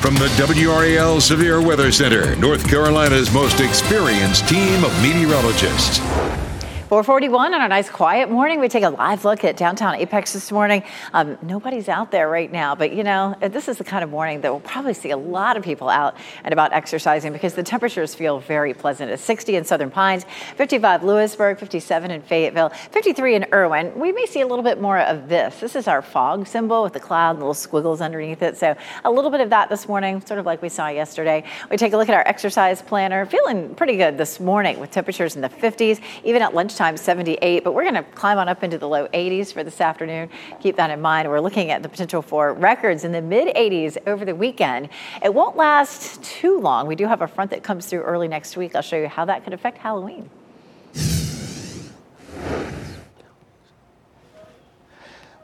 From 0.00 0.14
the 0.14 0.28
WRAL 0.38 1.20
Severe 1.20 1.60
Weather 1.60 1.92
Center, 1.92 2.34
North 2.36 2.68
Carolina's 2.68 3.32
most 3.32 3.60
experienced 3.60 4.48
team 4.48 4.82
of 4.82 5.02
meteorologists. 5.02 6.00
441 6.90 7.54
on 7.54 7.62
a 7.62 7.68
nice 7.68 7.88
quiet 7.88 8.28
morning. 8.28 8.58
We 8.58 8.68
take 8.68 8.82
a 8.82 8.90
live 8.90 9.24
look 9.24 9.44
at 9.44 9.56
downtown 9.56 9.94
Apex 9.94 10.32
this 10.32 10.50
morning. 10.50 10.82
Um, 11.12 11.38
nobody's 11.40 11.88
out 11.88 12.10
there 12.10 12.28
right 12.28 12.50
now, 12.50 12.74
but 12.74 12.92
you 12.92 13.04
know, 13.04 13.36
this 13.40 13.68
is 13.68 13.78
the 13.78 13.84
kind 13.84 14.02
of 14.02 14.10
morning 14.10 14.40
that 14.40 14.50
we'll 14.50 14.58
probably 14.58 14.94
see 14.94 15.12
a 15.12 15.16
lot 15.16 15.56
of 15.56 15.62
people 15.62 15.88
out 15.88 16.16
and 16.42 16.52
about 16.52 16.72
exercising 16.72 17.32
because 17.32 17.54
the 17.54 17.62
temperatures 17.62 18.16
feel 18.16 18.40
very 18.40 18.74
pleasant. 18.74 19.08
It's 19.08 19.22
60 19.22 19.54
in 19.54 19.64
Southern 19.64 19.92
Pines, 19.92 20.26
55 20.56 21.04
Louisburg, 21.04 21.60
57 21.60 22.10
in 22.10 22.22
Fayetteville, 22.22 22.70
53 22.70 23.36
in 23.36 23.46
Erwin. 23.52 23.96
We 23.96 24.10
may 24.10 24.26
see 24.26 24.40
a 24.40 24.46
little 24.48 24.64
bit 24.64 24.80
more 24.80 24.98
of 24.98 25.28
this. 25.28 25.60
This 25.60 25.76
is 25.76 25.86
our 25.86 26.02
fog 26.02 26.48
symbol 26.48 26.82
with 26.82 26.94
the 26.94 26.98
cloud 26.98 27.30
and 27.30 27.38
little 27.38 27.54
squiggles 27.54 28.00
underneath 28.00 28.42
it. 28.42 28.56
So 28.56 28.74
a 29.04 29.10
little 29.12 29.30
bit 29.30 29.42
of 29.42 29.50
that 29.50 29.68
this 29.68 29.86
morning, 29.86 30.26
sort 30.26 30.40
of 30.40 30.46
like 30.46 30.60
we 30.60 30.68
saw 30.68 30.88
yesterday. 30.88 31.44
We 31.70 31.76
take 31.76 31.92
a 31.92 31.96
look 31.96 32.08
at 32.08 32.16
our 32.16 32.26
exercise 32.26 32.82
planner, 32.82 33.26
feeling 33.26 33.76
pretty 33.76 33.96
good 33.96 34.18
this 34.18 34.40
morning 34.40 34.80
with 34.80 34.90
temperatures 34.90 35.36
in 35.36 35.40
the 35.40 35.48
50s, 35.48 36.00
even 36.24 36.42
at 36.42 36.52
lunchtime 36.52 36.79
lunchtime, 36.80 36.96
78, 36.96 37.62
but 37.62 37.72
we're 37.72 37.82
going 37.82 37.94
to 37.94 38.02
climb 38.12 38.38
on 38.38 38.48
up 38.48 38.64
into 38.64 38.78
the 38.78 38.88
low 38.88 39.06
80s 39.08 39.52
for 39.52 39.62
this 39.62 39.82
afternoon. 39.82 40.30
Keep 40.60 40.76
that 40.76 40.88
in 40.90 41.00
mind. 41.00 41.28
We're 41.28 41.40
looking 41.40 41.70
at 41.70 41.82
the 41.82 41.90
potential 41.90 42.22
for 42.22 42.54
records 42.54 43.04
in 43.04 43.12
the 43.12 43.20
mid 43.20 43.54
80s 43.54 43.98
over 44.06 44.24
the 44.24 44.34
weekend. 44.34 44.88
It 45.22 45.34
won't 45.34 45.56
last 45.56 46.22
too 46.22 46.58
long. 46.58 46.86
We 46.86 46.94
do 46.94 47.06
have 47.06 47.20
a 47.20 47.28
front 47.28 47.50
that 47.50 47.62
comes 47.62 47.84
through 47.84 48.02
early 48.02 48.28
next 48.28 48.56
week. 48.56 48.74
I'll 48.74 48.82
show 48.82 48.96
you 48.96 49.08
how 49.08 49.26
that 49.26 49.44
could 49.44 49.52
affect 49.52 49.76
Halloween. 49.76 50.30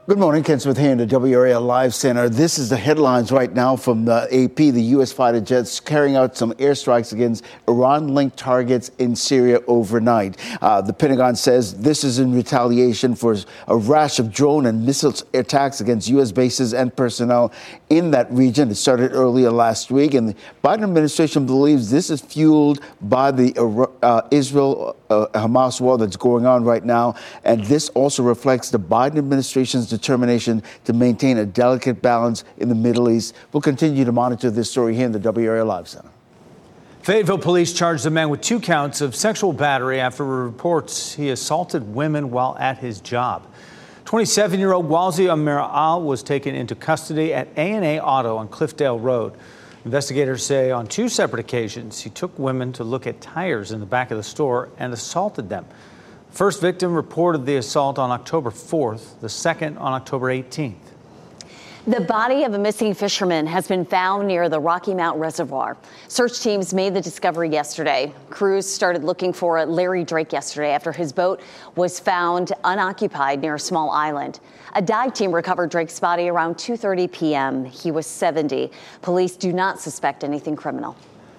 Good 0.07 0.19
morning, 0.19 0.41
Ken 0.41 0.57
Smith 0.57 0.77
here 0.77 0.93
in 0.93 0.99
the 0.99 1.05
WRAL 1.05 1.61
Live 1.61 1.93
Center. 1.93 2.29
This 2.29 2.57
is 2.57 2.69
the 2.69 2.77
headlines 2.77 3.29
right 3.29 3.51
now 3.51 3.75
from 3.75 4.05
the 4.05 4.21
AP. 4.31 4.55
The 4.55 4.81
U.S. 4.95 5.11
fighter 5.11 5.41
jets 5.41 5.81
carrying 5.81 6.15
out 6.15 6.37
some 6.37 6.53
airstrikes 6.53 7.11
against 7.11 7.43
Iran-linked 7.67 8.37
targets 8.37 8.89
in 8.99 9.17
Syria 9.17 9.59
overnight. 9.67 10.37
Uh, 10.61 10.79
the 10.79 10.93
Pentagon 10.93 11.35
says 11.35 11.73
this 11.73 12.05
is 12.05 12.19
in 12.19 12.33
retaliation 12.33 13.15
for 13.15 13.35
a 13.67 13.75
rash 13.75 14.17
of 14.17 14.31
drone 14.31 14.67
and 14.67 14.85
missile 14.85 15.13
attacks 15.33 15.81
against 15.81 16.07
U.S. 16.07 16.31
bases 16.31 16.73
and 16.73 16.95
personnel 16.95 17.51
in 17.89 18.11
that 18.11 18.31
region. 18.31 18.71
It 18.71 18.75
started 18.75 19.11
earlier 19.11 19.51
last 19.51 19.91
week, 19.91 20.13
and 20.13 20.29
the 20.29 20.35
Biden 20.63 20.83
administration 20.83 21.45
believes 21.45 21.91
this 21.91 22.09
is 22.09 22.21
fueled 22.21 22.79
by 23.01 23.31
the 23.31 23.89
uh, 24.01 24.21
Israel 24.31 24.95
uh, 25.09 25.27
Hamas 25.33 25.79
war 25.81 25.97
that's 25.97 26.17
going 26.17 26.45
on 26.45 26.63
right 26.63 26.83
now, 26.83 27.15
and 27.43 27.63
this 27.65 27.89
also 27.89 28.23
reflects 28.23 28.69
the 28.69 28.79
Biden 28.79 29.17
administration's 29.17 29.89
determination 29.89 30.63
to 30.85 30.93
maintain 30.93 31.37
a 31.37 31.45
delicate 31.45 32.01
balance 32.01 32.43
in 32.57 32.69
the 32.69 32.75
Middle 32.75 33.09
East. 33.09 33.35
We'll 33.51 33.61
continue 33.61 34.05
to 34.05 34.11
monitor 34.11 34.49
this 34.49 34.69
story 34.69 34.95
here 34.95 35.05
in 35.05 35.11
the 35.11 35.19
WRAL 35.19 35.65
Live 35.65 35.87
Center. 35.87 36.09
Fayetteville 37.01 37.37
police 37.37 37.71
charged 37.71 38.05
a 38.05 38.09
man 38.09 38.29
with 38.29 38.41
two 38.41 38.59
counts 38.59 38.99
of 38.99 39.15
sexual 39.15 39.53
battery 39.53 40.01
after 40.01 40.25
reports 40.25 41.13
he 41.13 41.29
assaulted 41.29 41.95
women 41.95 42.31
while 42.31 42.57
at 42.59 42.79
his 42.79 42.99
job. 42.99 43.47
27-year-old 44.03 44.89
Wazi 44.89 45.31
Amir 45.31 45.59
Al 45.59 46.01
was 46.01 46.21
taken 46.21 46.53
into 46.53 46.75
custody 46.75 47.33
at 47.33 47.47
A&A 47.55 48.01
Auto 48.01 48.35
on 48.35 48.49
Cliffdale 48.49 49.01
Road. 49.01 49.33
Investigators 49.87 50.45
say 50.45 50.69
on 50.69 50.85
two 50.85 51.07
separate 51.07 51.39
occasions 51.39 52.01
he 52.01 52.09
took 52.09 52.37
women 52.37 52.73
to 52.73 52.83
look 52.83 53.07
at 53.07 53.21
tires 53.21 53.71
in 53.71 53.79
the 53.79 53.85
back 53.85 54.11
of 54.11 54.17
the 54.17 54.23
store 54.23 54.67
and 54.77 54.91
assaulted 54.91 55.47
them. 55.47 55.65
First 56.29 56.59
victim 56.59 56.93
reported 56.93 57.45
the 57.45 57.55
assault 57.55 57.97
on 57.97 58.11
October 58.11 58.51
4th, 58.51 59.21
the 59.21 59.29
second 59.29 59.77
on 59.77 59.93
October 59.93 60.27
18th. 60.27 60.86
The 61.87 62.01
body 62.01 62.43
of 62.43 62.53
a 62.53 62.59
missing 62.59 62.93
fisherman 62.93 63.47
has 63.47 63.65
been 63.65 63.85
found 63.85 64.27
near 64.27 64.49
the 64.49 64.59
Rocky 64.59 64.93
Mount 64.93 65.17
Reservoir. 65.17 65.77
Search 66.09 66.41
teams 66.41 66.73
made 66.73 66.93
the 66.93 66.99
discovery 66.99 67.47
yesterday. 67.47 68.13
Crews 68.29 68.69
started 68.69 69.05
looking 69.05 69.31
for 69.31 69.65
Larry 69.65 70.03
Drake 70.03 70.33
yesterday 70.33 70.71
after 70.71 70.91
his 70.91 71.13
boat 71.13 71.39
was 71.77 71.97
found 71.97 72.51
unoccupied 72.65 73.39
near 73.39 73.55
a 73.55 73.59
small 73.59 73.89
island. 73.89 74.41
A 74.75 74.81
dive 74.81 75.13
team 75.13 75.31
recovered 75.31 75.69
Drake's 75.69 75.97
body 75.97 76.27
around 76.27 76.55
2:30 76.55 77.09
p.m. 77.09 77.63
He 77.63 77.89
was 77.89 78.05
70. 78.05 78.69
Police 79.01 79.37
do 79.37 79.53
not 79.53 79.79
suspect 79.79 80.25
anything 80.25 80.57
criminal. 80.57 80.97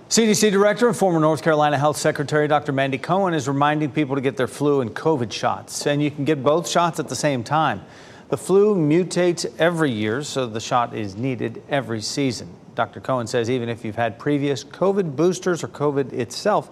CDC 0.08 0.50
Director 0.50 0.88
and 0.88 0.96
former 0.96 1.20
North 1.20 1.42
Carolina 1.42 1.76
Health 1.76 1.98
Secretary 1.98 2.48
Dr. 2.48 2.72
Mandy 2.72 2.96
Cohen 2.96 3.34
is 3.34 3.48
reminding 3.48 3.90
people 3.90 4.14
to 4.14 4.22
get 4.22 4.38
their 4.38 4.48
flu 4.48 4.80
and 4.80 4.94
COVID 4.94 5.30
shots, 5.30 5.86
and 5.86 6.02
you 6.02 6.10
can 6.10 6.24
get 6.24 6.42
both 6.42 6.66
shots 6.66 6.98
at 6.98 7.10
the 7.10 7.16
same 7.16 7.44
time. 7.44 7.82
The 8.28 8.36
flu 8.36 8.74
mutates 8.74 9.50
every 9.58 9.90
year, 9.90 10.22
so 10.22 10.46
the 10.46 10.60
shot 10.60 10.94
is 10.94 11.16
needed 11.16 11.62
every 11.70 12.02
season. 12.02 12.54
Dr. 12.74 13.00
Cohen 13.00 13.26
says 13.26 13.48
even 13.48 13.70
if 13.70 13.84
you've 13.84 13.96
had 13.96 14.18
previous 14.18 14.64
COVID 14.64 15.16
boosters 15.16 15.64
or 15.64 15.68
COVID 15.68 16.12
itself, 16.12 16.70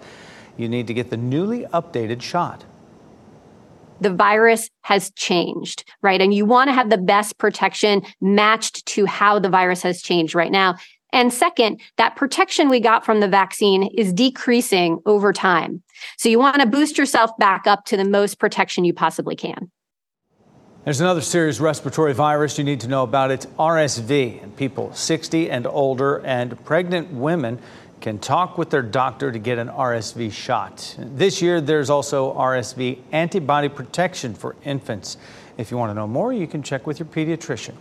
you 0.55 0.69
need 0.69 0.85
to 0.87 0.93
get 0.93 1.09
the 1.09 1.17
newly 1.17 1.65
updated 1.65 2.21
shot. 2.21 2.63
The 4.01 4.13
virus 4.13 4.69
has 4.81 5.09
changed, 5.11 5.83
right? 6.03 6.21
And 6.21 6.31
you 6.31 6.45
want 6.45 6.67
to 6.67 6.73
have 6.73 6.91
the 6.91 6.97
best 6.97 7.39
protection 7.39 8.03
matched 8.21 8.85
to 8.87 9.07
how 9.07 9.39
the 9.39 9.49
virus 9.49 9.81
has 9.81 10.03
changed 10.03 10.35
right 10.35 10.51
now. 10.51 10.75
And 11.11 11.33
second, 11.33 11.81
that 11.97 12.15
protection 12.15 12.69
we 12.69 12.79
got 12.79 13.03
from 13.03 13.19
the 13.19 13.27
vaccine 13.27 13.83
is 13.97 14.13
decreasing 14.13 14.99
over 15.07 15.33
time. 15.33 15.81
So 16.17 16.29
you 16.29 16.37
want 16.37 16.61
to 16.61 16.67
boost 16.67 16.99
yourself 16.99 17.31
back 17.39 17.65
up 17.65 17.85
to 17.85 17.97
the 17.97 18.05
most 18.05 18.37
protection 18.37 18.85
you 18.85 18.93
possibly 18.93 19.35
can. 19.35 19.71
There's 20.87 21.01
another 21.01 21.19
serious 21.19 21.59
respiratory 21.59 22.13
virus 22.13 22.57
you 22.57 22.63
need 22.63 22.79
to 22.79 22.87
know 22.87 23.03
about. 23.03 23.29
It's 23.29 23.45
RSV, 23.45 24.41
and 24.41 24.55
people 24.55 24.93
60 24.93 25.51
and 25.51 25.67
older 25.67 26.25
and 26.25 26.63
pregnant 26.63 27.11
women 27.11 27.59
can 27.99 28.19
talk 28.19 28.57
with 28.57 28.69
their 28.69 28.83
doctor 28.83 29.29
to 29.29 29.37
get 29.37 29.57
an 29.57 29.67
RSV 29.67 30.31
shot. 30.31 30.95
This 30.97 31.41
year, 31.41 31.59
there's 31.59 31.89
also 31.89 32.33
RSV 32.33 32.99
antibody 33.11 33.67
protection 33.67 34.33
for 34.33 34.55
infants. 34.63 35.17
If 35.57 35.71
you 35.71 35.77
want 35.77 35.89
to 35.89 35.93
know 35.93 36.07
more, 36.07 36.31
you 36.31 36.47
can 36.47 36.63
check 36.63 36.87
with 36.87 36.99
your 36.99 37.07
pediatrician. 37.07 37.75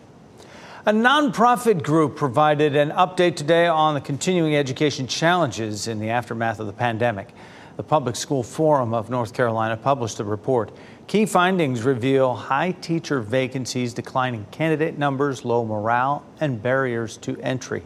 A 0.87 0.93
nonprofit 0.93 1.85
group 1.85 2.17
provided 2.17 2.75
an 2.75 2.91
update 2.91 3.37
today 3.37 3.69
on 3.69 3.95
the 3.95 4.01
continuing 4.01 4.57
education 4.57 5.07
challenges 5.07 5.87
in 5.87 6.01
the 6.01 6.11
aftermath 6.11 6.59
of 6.59 6.67
the 6.67 6.73
pandemic. 6.73 7.29
The 7.77 7.83
Public 7.83 8.17
School 8.17 8.43
Forum 8.43 8.95
of 8.95 9.11
North 9.11 9.35
Carolina 9.35 9.77
published 9.77 10.19
a 10.19 10.25
report. 10.25 10.73
Key 11.07 11.25
findings 11.25 11.83
reveal 11.83 12.35
high 12.35 12.73
teacher 12.73 13.21
vacancies, 13.21 13.95
declining 13.95 14.45
candidate 14.51 14.99
numbers, 14.99 15.45
low 15.45 15.65
morale, 15.65 16.25
and 16.41 16.61
barriers 16.61 17.17
to 17.19 17.41
entry. 17.41 17.85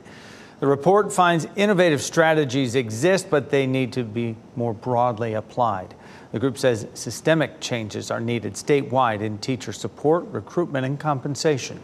The 0.61 0.67
report 0.67 1.12
finds 1.12 1.47
innovative 1.55 2.00
strategies 2.00 2.75
exist, 2.75 3.29
but 3.29 3.50
they 3.50 3.67
need 3.67 3.93
to 3.93 4.05
be 4.05 4.37
more 4.57 4.73
broadly 4.73 5.35
applied. 5.35 5.95
The 6.33 6.39
group 6.39 6.57
says 6.57 6.87
systemic 6.95 7.61
changes 7.61 8.11
are 8.11 8.21
needed 8.21 8.55
statewide 8.55 9.21
in 9.21 9.37
teacher 9.37 9.73
support, 9.73 10.25
recruitment, 10.29 10.87
and 10.87 10.99
compensation. 10.99 11.79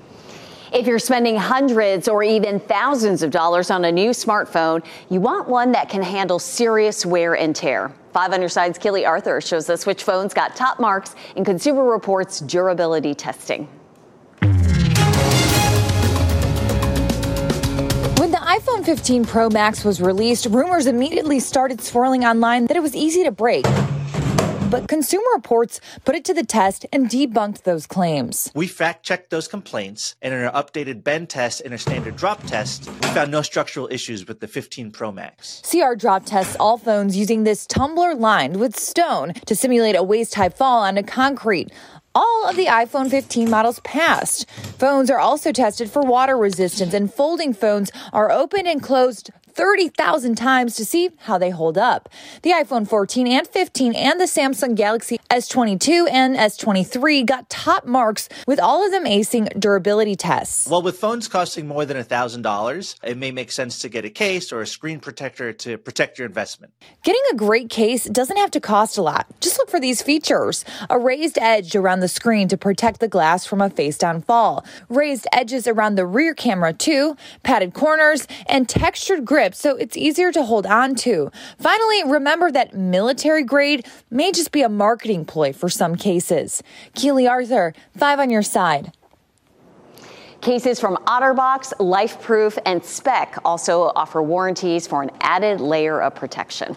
If 0.73 0.87
you're 0.88 0.99
spending 0.99 1.37
hundreds 1.37 2.08
or 2.08 2.25
even 2.25 2.58
thousands 2.58 3.23
of 3.23 3.30
dollars 3.30 3.70
on 3.70 3.85
a 3.85 3.92
new 3.92 4.11
smartphone, 4.11 4.85
you 5.08 5.20
want 5.20 5.49
one 5.49 5.70
that 5.73 5.88
can 5.88 6.02
handle 6.02 6.40
serious 6.40 7.06
wear 7.06 7.35
and 7.37 7.54
tear. 7.54 7.92
Five 8.12 8.32
on 8.32 8.40
your 8.40 8.49
side's 8.49 8.76
Keely 8.76 9.06
Arthur 9.06 9.40
shows 9.40 9.70
us 9.70 9.87
which 9.87 10.02
phones 10.02 10.35
got 10.35 10.56
top 10.56 10.80
marks 10.80 11.14
in 11.37 11.44
Consumer 11.44 11.85
Reports 11.85 12.40
durability 12.40 13.14
testing. 13.14 13.68
When 18.18 18.32
the 18.32 18.38
iPhone 18.38 18.85
15 18.85 19.25
Pro 19.25 19.49
Max 19.49 19.85
was 19.85 20.00
released, 20.02 20.46
rumors 20.46 20.87
immediately 20.87 21.38
started 21.38 21.80
swirling 21.80 22.25
online 22.25 22.66
that 22.66 22.76
it 22.76 22.82
was 22.82 22.96
easy 22.96 23.23
to 23.23 23.30
break. 23.30 23.64
But 24.70 24.88
Consumer 24.88 25.25
Reports 25.35 25.80
put 26.04 26.16
it 26.16 26.25
to 26.25 26.35
the 26.35 26.44
test 26.44 26.87
and 26.92 27.08
debunked 27.08 27.62
those 27.62 27.87
claims. 27.87 28.50
We 28.52 28.66
fact 28.66 29.04
checked 29.04 29.30
those 29.30 29.46
complaints, 29.46 30.16
and 30.20 30.35
in 30.35 30.42
our 30.42 30.52
updated 30.52 31.04
bend 31.04 31.30
test 31.30 31.61
and 31.61 31.73
our 31.73 31.78
standard 31.78 32.16
drop 32.16 32.42
test, 32.42 32.88
we 32.88 33.08
found 33.08 33.30
no 33.30 33.42
structural 33.42 33.88
issues 33.92 34.26
with 34.26 34.40
the 34.40 34.49
15 34.49 34.90
Pro 34.90 35.12
Max. 35.12 35.62
CR 35.70 35.94
drop 35.94 36.26
tests 36.26 36.56
all 36.58 36.78
phones 36.78 37.16
using 37.16 37.44
this 37.44 37.64
tumbler 37.64 38.14
lined 38.14 38.56
with 38.56 38.76
stone 38.76 39.35
to 39.46 39.54
simulate 39.54 39.94
a 39.94 40.02
waist 40.02 40.35
high 40.35 40.49
fall 40.49 40.82
onto 40.82 41.02
concrete 41.02 41.70
all 42.16 42.49
of 42.49 42.56
the 42.56 42.64
iPhone 42.64 43.11
15 43.11 43.50
models 43.50 43.78
passed. 43.80 44.49
Phones 44.78 45.11
are 45.11 45.18
also 45.18 45.52
tested 45.52 45.90
for 45.90 46.00
water 46.00 46.35
resistance, 46.35 46.94
and 46.94 47.12
folding 47.12 47.52
phones 47.52 47.92
are 48.11 48.30
opened 48.30 48.66
and 48.66 48.82
closed 48.82 49.30
30,000 49.56 50.34
times 50.34 50.76
to 50.76 50.84
see 50.84 51.08
how 51.20 51.38
they 51.38 51.48
hold 51.48 51.78
up. 51.78 52.10
The 52.42 52.50
iPhone 52.50 52.86
14 52.86 53.26
and 53.26 53.48
15 53.48 53.94
and 53.94 54.20
the 54.20 54.26
Samsung 54.26 54.75
Galaxy 54.75 55.18
S22 55.30 56.10
and 56.12 56.36
S23 56.36 57.25
got 57.25 57.48
top 57.48 57.86
marks 57.86 58.28
with 58.46 58.60
all 58.60 58.84
of 58.84 58.92
them 58.92 59.04
acing 59.04 59.58
durability 59.58 60.14
tests. 60.14 60.68
Well, 60.68 60.82
with 60.82 60.98
phones 60.98 61.26
costing 61.26 61.66
more 61.66 61.86
than 61.86 61.96
$1,000, 61.96 62.96
it 63.02 63.16
may 63.16 63.30
make 63.30 63.50
sense 63.50 63.78
to 63.78 63.88
get 63.88 64.04
a 64.04 64.10
case 64.10 64.52
or 64.52 64.60
a 64.60 64.66
screen 64.66 65.00
protector 65.00 65.54
to 65.54 65.78
protect 65.78 66.18
your 66.18 66.26
investment. 66.26 66.75
Getting 67.02 67.22
a 67.32 67.36
great 67.36 67.70
case 67.70 68.04
doesn't 68.04 68.36
have 68.36 68.50
to 68.50 68.60
cost 68.60 68.98
a 68.98 69.02
lot. 69.02 69.26
Just 69.40 69.56
look 69.56 69.70
for 69.70 69.80
these 69.80 70.02
features. 70.02 70.66
A 70.90 70.98
raised 70.98 71.38
edge 71.38 71.75
around 71.75 72.00
the 72.00 72.08
screen 72.08 72.46
to 72.48 72.58
protect 72.58 73.00
the 73.00 73.08
glass 73.08 73.46
from 73.46 73.62
a 73.62 73.70
face 73.70 73.96
down 73.96 74.20
fall. 74.20 74.66
Raised 74.90 75.26
edges 75.32 75.66
around 75.66 75.94
the 75.94 76.04
rear 76.04 76.34
camera 76.34 76.75
too, 76.75 77.16
padded 77.42 77.72
corners, 77.72 78.28
and 78.46 78.68
textured 78.68 79.25
grip 79.25 79.46
so 79.55 79.76
it's 79.76 79.97
easier 79.97 80.33
to 80.33 80.43
hold 80.45 80.67
on 80.67 80.95
to. 80.97 81.31
Finally, 81.59 82.05
remember 82.05 82.50
that 82.50 82.75
military 82.75 83.43
grade 83.43 83.87
may 84.11 84.33
just 84.33 84.53
be 84.53 84.62
a 84.62 84.69
marketing 84.69 85.25
ploy 85.25 85.53
for 85.53 85.69
some 85.69 85.97
cases. 85.97 86.62
Keely 86.95 87.29
Arthur, 87.29 87.75
five 87.97 88.19
on 88.19 88.31
your 88.31 88.43
side. 88.43 88.93
Cases 90.41 90.79
from 90.79 90.97
OtterBox, 91.07 91.73
LifeProof, 91.81 92.59
and 92.67 92.85
Speck 92.85 93.38
also 93.45 93.93
offer 93.97 94.23
warranties 94.23 94.87
for 94.87 95.03
an 95.03 95.11
added 95.21 95.61
layer 95.61 96.00
of 96.00 96.15
protection. 96.15 96.76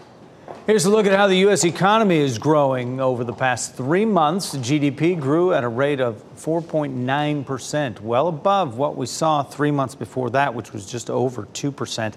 Here's 0.66 0.86
a 0.86 0.90
look 0.92 1.08
at 1.08 1.14
how 1.14 1.28
the 1.28 1.38
U.S. 1.38 1.64
economy 1.64 2.20
is 2.20 2.38
growing 2.38 3.00
over 3.02 3.24
the 3.24 3.34
past 3.34 3.76
three 3.76 4.06
months. 4.06 4.56
GDP 4.56 5.20
grew 5.20 5.52
at 5.52 5.64
a 5.64 5.68
rate 5.68 6.00
of 6.00 6.24
4.9%, 6.36 8.00
well 8.02 8.28
above 8.28 8.78
what 8.78 8.96
we 8.96 9.08
saw 9.08 9.42
three 9.42 9.72
months 9.72 9.96
before 9.96 10.30
that, 10.30 10.54
which 10.54 10.72
was 10.72 10.86
just 10.86 11.10
over 11.10 11.44
2%. 11.44 12.14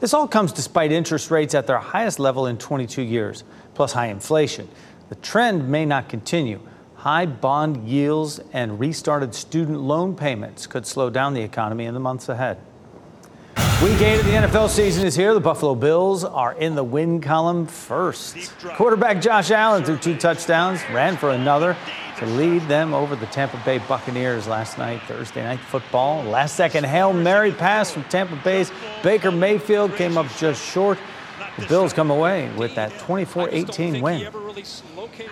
This 0.00 0.12
all 0.12 0.26
comes 0.26 0.52
despite 0.52 0.92
interest 0.92 1.30
rates 1.30 1.54
at 1.54 1.66
their 1.66 1.78
highest 1.78 2.18
level 2.18 2.46
in 2.46 2.58
22 2.58 3.02
years, 3.02 3.44
plus 3.74 3.92
high 3.92 4.06
inflation. 4.06 4.68
The 5.08 5.14
trend 5.16 5.68
may 5.68 5.84
not 5.84 6.08
continue. 6.08 6.60
High 6.96 7.26
bond 7.26 7.88
yields 7.88 8.40
and 8.52 8.80
restarted 8.80 9.34
student 9.34 9.80
loan 9.80 10.16
payments 10.16 10.66
could 10.66 10.86
slow 10.86 11.10
down 11.10 11.34
the 11.34 11.42
economy 11.42 11.84
in 11.84 11.94
the 11.94 12.00
months 12.00 12.28
ahead. 12.28 12.58
Week 13.82 14.00
eight 14.00 14.18
of 14.18 14.24
the 14.24 14.32
NFL 14.32 14.70
season 14.70 15.04
is 15.06 15.14
here. 15.14 15.34
The 15.34 15.40
Buffalo 15.40 15.74
Bills 15.74 16.24
are 16.24 16.54
in 16.54 16.74
the 16.74 16.82
win 16.82 17.20
column 17.20 17.66
first. 17.66 18.52
Quarterback 18.76 19.20
Josh 19.20 19.50
Allen 19.50 19.84
threw 19.84 19.98
two 19.98 20.16
touchdowns, 20.16 20.80
ran 20.90 21.16
for 21.16 21.30
another 21.30 21.76
to 22.24 22.30
lead 22.32 22.62
them 22.62 22.94
over 22.94 23.16
the 23.16 23.26
Tampa 23.26 23.60
Bay 23.64 23.78
Buccaneers 23.78 24.46
last 24.46 24.78
night, 24.78 25.00
Thursday 25.06 25.42
night 25.42 25.60
football. 25.60 26.22
Last 26.24 26.56
second 26.56 26.84
Hail 26.84 27.12
Mary 27.12 27.52
pass 27.52 27.90
from 27.90 28.04
Tampa 28.04 28.36
Bay's 28.36 28.70
Baker 29.02 29.30
Mayfield 29.30 29.94
came 29.96 30.16
up 30.16 30.26
just 30.36 30.64
short. 30.64 30.98
The 31.58 31.66
Bills 31.66 31.92
come 31.92 32.10
away 32.10 32.50
with 32.56 32.74
that 32.74 32.96
24 33.00 33.48
18 33.50 34.00
win. 34.00 34.28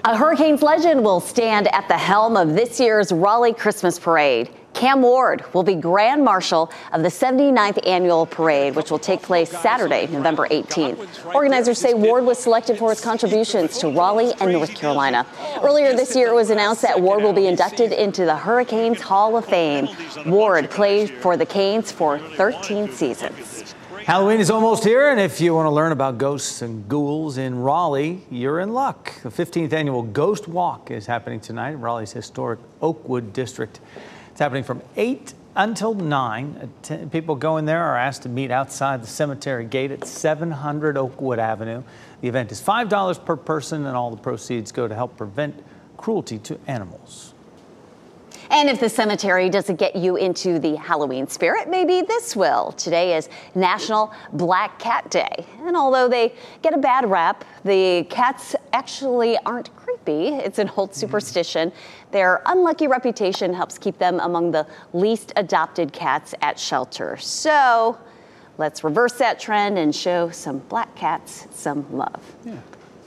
A 0.05 0.17
Hurricanes 0.17 0.63
legend 0.63 1.05
will 1.05 1.21
stand 1.21 1.73
at 1.75 1.89
the 1.89 1.97
helm 1.97 2.37
of 2.37 2.55
this 2.55 2.79
year's 2.79 3.11
Raleigh 3.11 3.55
Christmas 3.55 3.99
Parade. 3.99 4.51
Cam 4.75 5.03
Ward 5.03 5.45
will 5.55 5.63
be 5.63 5.75
Grand 5.75 6.25
Marshal 6.25 6.71
of 6.93 7.03
the 7.03 7.09
79th 7.09 7.87
Annual 7.87 8.27
Parade, 8.27 8.75
which 8.75 8.91
will 8.91 8.99
take 8.99 9.23
place 9.23 9.51
Saturday, 9.51 10.07
November 10.09 10.49
18th. 10.49 11.35
Organizers 11.35 11.79
say 11.79 11.95
Ward 11.95 12.25
was 12.25 12.39
selected 12.39 12.79
for 12.79 12.91
his 12.91 13.01
contributions 13.01 13.79
to 13.79 13.89
Raleigh 13.89 14.33
and 14.41 14.53
North 14.53 14.75
Carolina. 14.75 15.27
Earlier 15.63 15.95
this 15.95 16.17
year, 16.17 16.29
it 16.29 16.35
was 16.35 16.51
announced 16.51 16.83
that 16.83 17.01
Ward 17.01 17.23
will 17.23 17.33
be 17.33 17.47
inducted 17.47 17.93
into 17.93 18.25
the 18.25 18.37
Hurricanes 18.37 19.01
Hall 19.01 19.37
of 19.37 19.45
Fame. 19.45 19.89
Ward 20.27 20.71
played 20.71 21.11
for 21.11 21.37
the 21.37 21.47
Canes 21.47 21.93
for 21.93 22.19
13 22.19 22.91
seasons. 22.91 23.75
Halloween 24.05 24.41
is 24.41 24.51
almost 24.51 24.83
here, 24.83 25.11
and 25.13 25.21
if 25.21 25.41
you 25.41 25.55
want 25.55 25.67
to 25.67 25.71
learn 25.71 25.93
about 25.93 26.19
ghosts 26.19 26.61
and 26.61 26.89
ghouls 26.89 27.39
in 27.39 27.61
Raleigh, 27.61 28.21
you're 28.33 28.59
in 28.59 28.73
luck. 28.73 29.13
The 29.23 29.29
15th 29.29 29.73
annual 29.73 30.03
Ghost 30.03 30.49
Walk 30.49 30.91
is 30.91 31.07
happening 31.07 31.39
tonight 31.39 31.71
in 31.71 31.81
Raleigh's 31.81 32.11
historic 32.11 32.59
Oakwood 32.81 33.33
District. 33.33 33.79
It's 34.33 34.41
happening 34.41 34.65
from 34.65 34.81
8 34.97 35.35
until 35.57 35.93
9. 35.93 36.71
Uh, 36.91 36.97
people 37.11 37.37
going 37.37 37.67
there 37.67 37.85
are 37.85 37.99
asked 37.99 38.23
to 38.23 38.31
meet 38.31 38.51
outside 38.51 39.03
the 39.03 39.07
cemetery 39.07 39.67
gate 39.67 39.91
at 39.91 40.07
700 40.07 40.97
Oakwood 40.97 41.39
Avenue. 41.39 41.83
The 42.23 42.29
event 42.29 42.51
is 42.51 42.59
$5 42.59 43.25
per 43.27 43.37
person, 43.37 43.85
and 43.85 43.95
all 43.95 44.11
the 44.11 44.17
proceeds 44.17 44.73
go 44.73 44.89
to 44.89 44.95
help 44.95 45.19
prevent 45.19 45.63
cruelty 45.99 46.39
to 46.39 46.59
animals. 46.67 47.35
And 48.49 48.71
if 48.71 48.81
the 48.81 48.89
cemetery 48.89 49.51
doesn't 49.51 49.77
get 49.77 49.97
you 49.97 50.17
into 50.17 50.59
the 50.59 50.77
Halloween 50.77 51.27
spirit, 51.27 51.69
maybe 51.69 52.01
this 52.01 52.35
will. 52.35 52.73
Today 52.73 53.17
is 53.17 53.29
National 53.55 54.13
Black 54.33 54.79
Cat 54.79 55.11
Day. 55.11 55.47
And 55.61 55.77
although 55.77 56.09
they 56.09 56.35
get 56.63 56.73
a 56.73 56.79
bad 56.79 57.09
rap, 57.09 57.45
the 57.65 58.07
cats 58.09 58.57
actually 58.73 59.37
aren't 59.45 59.75
creepy. 60.05 60.29
It's 60.37 60.59
an 60.59 60.71
old 60.77 60.91
mm-hmm. 60.91 61.01
superstition. 61.01 61.73
Their 62.11 62.43
unlucky 62.47 62.87
reputation 62.87 63.55
helps 63.55 63.79
keep 63.79 63.99
them 63.99 64.21
among 64.21 64.51
the 64.51 64.67
least 64.93 65.33
adopted 65.37 65.93
cats 65.93 66.35
at 66.43 66.59
shelters. 66.59 67.27
So 67.27 67.99
let's 68.59 68.85
reverse 68.85 69.15
that 69.15 69.41
trend 69.41 69.79
and 69.79 69.95
show 69.95 70.31
some 70.31 70.59
black 70.59 70.95
cats 70.95 71.47
some 71.51 71.91
love. 71.93 72.37
Yeah. 72.45 72.59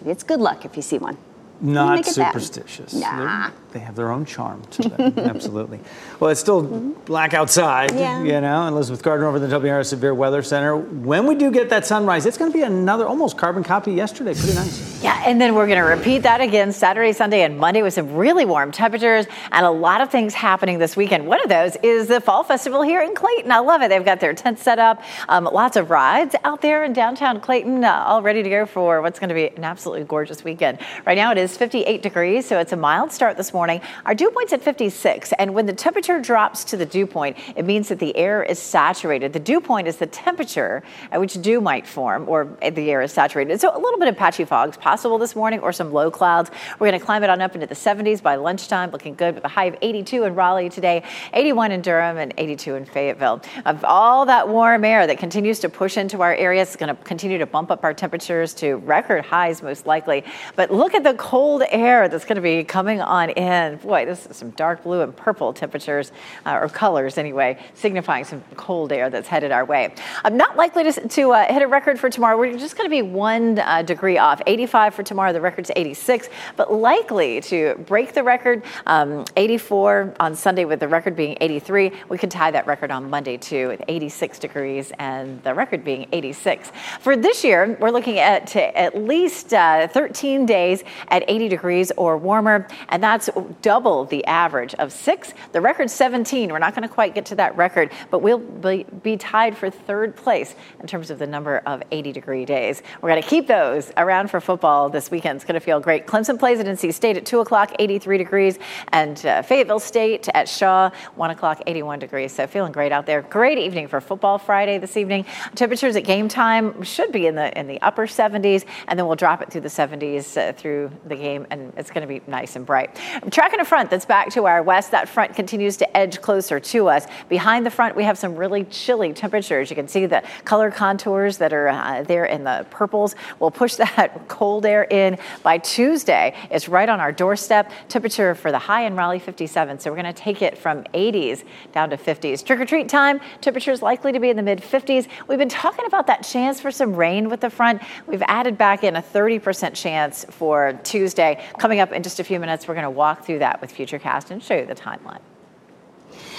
It's 0.06 0.24
good 0.24 0.40
luck 0.40 0.66
if 0.66 0.75
you 0.75 0.82
see 0.82 0.98
one. 0.98 1.18
Not 1.62 2.06
superstitious. 2.06 2.94
Nah. 2.94 3.52
They 3.75 3.82
have 3.82 3.98
their 3.98 4.10
own 4.10 4.24
charm 4.24 4.62
to 4.72 4.88
them. 4.88 5.13
Absolutely. 5.17 5.82
Well, 6.22 6.29
it's 6.29 6.39
still 6.39 6.63
mm-hmm. 6.63 6.91
black 7.03 7.34
outside, 7.34 7.94
yeah. 7.94 8.24
you 8.24 8.39
know. 8.39 8.70
Elizabeth 8.70 9.03
Gardner 9.03 9.27
over 9.27 9.38
the 9.38 9.48
WRAL 9.48 9.84
Severe 9.86 10.15
Weather 10.15 10.41
Center. 10.44 10.77
When 10.77 11.27
we 11.27 11.36
do 11.36 11.51
get 11.51 11.67
that 11.72 11.86
sunrise, 11.86 12.25
it's 12.25 12.38
going 12.38 12.50
to 12.53 12.58
be 12.58 12.63
another 12.63 13.05
almost 13.05 13.38
carbon 13.38 13.65
copy 13.65 13.91
yesterday. 13.91 14.34
Pretty 14.34 14.53
nice. 14.53 15.03
Yeah, 15.03 15.22
and 15.25 15.41
then 15.41 15.55
we're 15.55 15.67
going 15.67 15.77
to 15.77 15.84
repeat 15.84 16.20
that 16.20 16.39
again 16.39 16.72
Saturday, 16.72 17.12
Sunday, 17.12 17.41
and 17.41 17.58
Monday 17.58 17.82
with 17.82 17.94
some 17.94 18.15
really 18.15 18.46
warm 18.46 18.72
temperatures 18.72 19.25
and 19.51 19.65
a 19.65 19.70
lot 19.70 20.00
of 20.00 20.10
things 20.10 20.34
happening 20.34 20.79
this 20.79 20.96
weekend. 20.96 21.27
One 21.27 21.41
of 21.41 21.50
those 21.50 21.75
is 21.84 22.08
the 22.08 22.22
Fall 22.22 22.46
Festival 22.46 22.82
here 22.82 23.01
in 23.01 23.13
Clayton. 23.13 23.51
I 23.51 23.60
love 23.60 23.82
it. 23.82 23.89
They've 23.89 24.05
got 24.05 24.22
their 24.22 24.34
tent 24.34 24.58
set 24.58 24.79
up, 24.79 25.03
um, 25.27 25.44
lots 25.44 25.75
of 25.75 25.89
rides 25.89 26.34
out 26.46 26.62
there 26.62 26.86
in 26.86 26.94
downtown 26.94 27.41
Clayton, 27.41 27.84
uh, 27.84 28.05
all 28.08 28.22
ready 28.22 28.41
to 28.41 28.50
go 28.50 28.65
for 28.65 29.01
what's 29.01 29.20
going 29.20 29.27
to 29.27 29.36
be 29.36 29.50
an 29.50 29.65
absolutely 29.65 30.05
gorgeous 30.05 30.46
weekend. 30.46 30.79
Right 31.05 31.17
now 31.17 31.34
it 31.34 31.38
is 31.38 31.58
58 31.58 32.01
degrees, 32.01 32.46
so 32.48 32.58
it's 32.58 32.72
a 32.72 32.77
mild 32.77 33.12
start 33.12 33.36
this 33.36 33.51
morning. 33.51 33.65
Our 34.06 34.16
dew 34.16 34.32
point's 34.32 34.54
at 34.54 34.62
56, 34.62 35.34
and 35.34 35.54
when 35.54 35.66
the 35.66 35.74
temperature 35.74 36.20
drops 36.20 36.64
to 36.66 36.78
the 36.78 36.86
dew 36.86 37.08
point, 37.08 37.38
it 37.56 37.66
means 37.66 37.90
that 37.90 38.00
the 38.00 38.16
air 38.16 38.44
is 38.44 38.60
saturated. 38.60 39.34
The 39.34 39.40
dew 39.40 39.60
point 39.60 39.88
is 39.88 39.98
the 39.98 40.06
temperature 40.08 40.84
at 41.12 41.20
which 41.20 41.42
dew 41.42 41.60
might 41.62 41.88
form, 41.88 42.30
or 42.30 42.58
the 42.62 42.92
air 42.92 43.02
is 43.02 43.12
saturated. 43.12 43.60
So 43.60 43.76
a 43.76 43.80
little 43.80 44.00
bit 44.00 44.08
of 44.08 44.16
patchy 44.18 44.46
fogs 44.46 44.78
possible 44.78 45.18
this 45.18 45.36
morning, 45.36 45.60
or 45.62 45.74
some 45.74 45.92
low 45.92 46.12
clouds. 46.12 46.52
We're 46.80 46.90
going 46.90 47.00
to 47.00 47.06
climb 47.06 47.24
it 47.24 47.30
on 47.30 47.42
up 47.42 47.56
into 47.56 47.68
the 47.68 47.76
70s 47.76 48.22
by 48.22 48.36
lunchtime, 48.36 48.92
looking 48.92 49.16
good 49.16 49.36
with 49.36 49.44
a 49.46 49.48
high 49.48 49.66
of 49.66 49.78
82 49.82 50.24
in 50.24 50.36
Raleigh 50.36 50.70
today, 50.70 51.04
81 51.34 51.72
in 51.72 51.82
Durham, 51.82 52.18
and 52.18 52.34
82 52.38 52.75
in 52.75 52.86
Fayetteville. 52.86 53.42
Of 53.66 53.84
all 53.84 54.25
that 54.28 54.48
warm 54.48 54.86
air 54.86 55.08
that 55.08 55.18
continues 55.18 55.60
to 55.60 55.70
push 55.70 55.98
into 55.98 56.22
our 56.22 56.34
area, 56.36 56.62
it's 56.62 56.75
going 56.75 56.96
to 56.96 57.04
continue 57.04 57.38
to 57.38 57.46
bump 57.46 57.72
up 57.72 57.84
our 57.84 57.94
temperatures 57.94 58.54
to 58.56 58.75
record 58.75 59.25
highs 59.25 59.64
most 59.64 59.86
likely. 59.86 60.24
But 60.56 60.72
look 60.72 60.94
at 60.94 61.04
the 61.04 61.14
cold 61.16 61.64
air 61.70 62.08
that's 62.08 62.25
going 62.25 62.36
to 62.36 62.42
be 62.42 62.64
coming 62.64 63.01
on 63.01 63.30
in. 63.32 63.54
Boy, 63.55 63.75
boy, 63.81 64.05
this 64.05 64.25
is 64.25 64.35
some 64.35 64.50
dark 64.51 64.83
blue 64.83 65.01
and 65.01 65.15
purple 65.15 65.53
temperatures, 65.53 66.11
uh, 66.46 66.59
or 66.61 66.68
colors 66.68 67.18
anyway, 67.18 67.57
signifying 67.74 68.25
some 68.25 68.44
cold 68.57 68.91
air 68.91 69.09
that's 69.09 69.29
headed 69.29 69.51
our 69.51 69.63
way. 69.63 69.94
I'm 70.25 70.35
not 70.35 70.57
likely 70.57 70.83
to, 70.83 71.07
to 71.07 71.31
uh, 71.31 71.53
hit 71.53 71.61
a 71.61 71.68
record 71.68 71.98
for 71.98 72.09
tomorrow. 72.09 72.37
We're 72.37 72.57
just 72.57 72.75
going 72.75 72.85
to 72.85 72.89
be 72.89 73.01
one 73.01 73.59
uh, 73.59 73.81
degree 73.83 74.18
off. 74.18 74.41
85 74.46 74.96
for 74.96 75.03
tomorrow, 75.03 75.31
the 75.31 75.39
record's 75.39 75.72
86, 75.74 76.27
but 76.57 76.74
likely 76.74 77.39
to 77.41 77.75
break 77.87 78.13
the 78.13 78.24
record. 78.24 78.63
Um, 78.87 79.24
84 79.37 80.15
on 80.20 80.35
Sunday, 80.35 80.65
with 80.65 80.81
the 80.81 80.87
record 80.89 81.15
being 81.15 81.37
83. 81.39 81.91
We 82.09 82.18
could 82.18 82.31
tie 82.31 82.51
that 82.51 82.68
record 82.68 82.91
on 82.91 83.09
Monday 83.09 83.37
too, 83.37 83.70
with 83.70 83.81
86 83.87 84.39
degrees 84.39 84.91
and 85.00 85.41
the 85.44 85.53
record 85.53 85.85
being 85.85 86.07
86. 86.11 86.74
For 87.00 87.15
this 87.15 87.44
year, 87.44 87.77
we're 87.79 87.91
looking 87.91 88.20
at 88.20 88.53
at 88.55 88.98
least 88.98 89.53
uh, 89.53 89.87
13 89.87 90.46
days 90.46 90.83
at 91.07 91.24
80 91.29 91.48
degrees 91.48 91.91
or 91.96 92.18
warmer, 92.18 92.68
and 92.89 93.01
that's 93.01 93.29
double 93.62 94.06
the 94.06 94.26
average 94.26 94.74
of 94.76 94.92
six. 94.92 95.34
The 95.52 95.62
record's 95.62 95.94
17. 95.94 96.52
We're 96.52 96.60
not 96.60 96.76
going 96.76 96.88
to 96.88 96.94
quite 96.94 97.16
get 97.16 97.26
to 97.28 97.36
that 97.36 97.56
record, 97.58 97.92
but 98.12 98.20
we'll 98.20 98.40
be, 98.40 98.86
be 99.04 99.18
tied 99.18 99.58
for 99.58 99.70
third 99.70 100.16
place 100.16 100.56
in 100.80 100.88
terms 100.88 101.10
of 101.10 101.20
the 101.20 101.28
number 101.28 101.62
of 101.66 101.84
80 101.92 102.12
degree 102.12 102.46
days. 102.46 102.82
We're 103.02 103.10
going 103.10 103.22
to 103.22 103.28
keep 103.28 103.48
those 103.48 103.92
around 103.98 104.30
for 104.30 104.40
football 104.40 104.90
this 104.90 105.12
weekend. 105.12 105.38
It's 105.38 105.46
going 105.46 105.56
to 105.56 105.60
feel 105.60 105.80
great. 105.80 106.08
Clemson 106.08 106.40
plays 106.40 106.60
at 106.60 106.66
NC 106.66 106.94
State 106.94 107.18
at 107.18 107.26
2 107.26 107.40
o'clock, 107.40 107.74
83 107.80 108.18
degrees, 108.18 108.60
and 108.90 109.24
uh, 109.26 109.42
Fayetteville 109.42 109.80
State 109.80 110.28
at 110.34 110.48
Shaw, 110.50 110.90
1 111.16 111.30
o'clock, 111.32 111.62
81 111.68 112.00
degrees. 112.00 112.34
So 112.34 112.48
feeling 112.48 112.72
great 112.72 112.92
out 112.92 113.06
there. 113.06 113.22
Great 113.22 113.58
evening 113.58 113.88
for 113.88 114.02
football 114.02 114.38
Friday 114.38 114.78
this 114.78 114.98
evening. 114.98 115.26
Temperatures 115.56 115.96
at 115.96 116.04
game 116.04 116.28
time 116.28 116.84
should 116.84 117.12
be 117.12 117.28
in 117.28 117.36
the 117.36 117.58
in 117.58 117.68
the 117.68 117.82
upper 117.82 118.08
70s, 118.08 118.66
and 118.88 118.98
then 118.98 119.06
we'll 119.08 119.16
drop 119.16 119.42
it 119.42 119.52
through 119.52 119.62
the 119.62 119.68
70s 119.68 120.38
uh, 120.38 120.54
through 120.54 120.92
the 121.06 121.16
game, 121.16 121.46
and 121.50 121.74
it's 121.78 121.92
going 121.92 122.02
to 122.02 122.08
be 122.08 122.22
nice 122.28 122.56
and 122.56 122.66
bright. 122.66 122.98
Tracking 123.31 123.59
a 123.59 123.66
front 123.66 123.90
that's 123.90 124.05
back 124.05 124.29
to 124.31 124.46
our 124.46 124.61
west. 124.61 124.92
That 124.92 125.09
front 125.09 125.35
continues 125.35 125.77
to 125.77 125.98
edge 125.98 126.22
closer 126.22 126.59
to 126.59 126.88
us. 126.90 127.07
Behind 127.27 127.66
the 127.66 127.72
front, 127.72 127.96
we 127.96 128.03
have 128.03 128.20
some 128.20 128.35
really 128.35 128.66
chilly 128.66 129.14
temperatures. 129.14 129.72
You 129.72 129.75
can 129.75 129.88
see 129.88 130.05
the 130.05 130.22
color 130.44 130.70
contours 130.70 131.40
that 131.40 131.51
are 131.51 131.70
uh, 131.70 132.03
there 132.03 132.25
in 132.25 132.44
the 132.44 132.68
purples. 132.70 133.16
We'll 133.40 133.50
push 133.50 133.75
that 133.77 134.27
cold 134.27 134.66
air 134.66 134.83
in 134.83 135.18
by 135.42 135.57
Tuesday. 135.57 136.35
It's 136.51 136.70
right 136.70 136.88
on 136.88 137.00
our 137.00 137.11
doorstep. 137.11 137.72
Temperature 137.90 138.35
for 138.35 138.51
the 138.51 138.59
high 138.59 138.85
in 138.85 138.96
Raleigh 138.96 139.18
57. 139.18 139.79
So 139.79 139.90
we're 139.90 140.01
going 140.01 140.14
to 140.14 140.22
take 140.22 140.44
it 140.44 140.55
from 140.55 140.83
80s 140.94 141.44
down 141.72 141.90
to 141.90 141.98
50s. 141.98 142.46
Trick 142.46 142.59
or 142.59 142.66
treat 142.66 142.90
time. 142.90 143.20
Temperatures 143.42 143.81
likely 143.81 144.11
to 144.11 144.20
be 144.20 144.29
in 144.29 144.38
the 144.38 144.44
mid 144.44 144.59
50s. 144.59 145.07
We've 145.27 145.40
been 145.40 145.50
talking 145.50 145.88
about 145.88 146.05
that 146.07 146.24
chance 146.24 146.59
for 146.59 146.70
some 146.70 146.96
rain 146.96 147.29
with 147.29 147.42
the 147.42 147.50
front. 147.50 147.81
We've 148.05 148.24
added 148.27 148.55
back 148.57 148.83
in 148.83 148.96
a 148.98 149.01
30% 149.01 149.74
chance 149.74 150.25
for 150.29 150.79
Tuesday. 150.83 151.44
Coming 151.57 151.79
up 151.79 151.92
in 151.92 152.03
just 152.03 152.20
a 152.20 152.24
few 152.24 152.40
minutes, 152.40 152.68
we're 152.68 152.75
going 152.75 152.83
to 152.83 152.90
walk 152.92 153.15
through 153.24 153.40
that 153.40 153.62
with 153.62 153.74
Futurecast 153.74 154.32
and 154.32 154.42
show 154.42 154.56
you 154.56 154.66
the 154.66 154.75
timeline. 154.75 155.22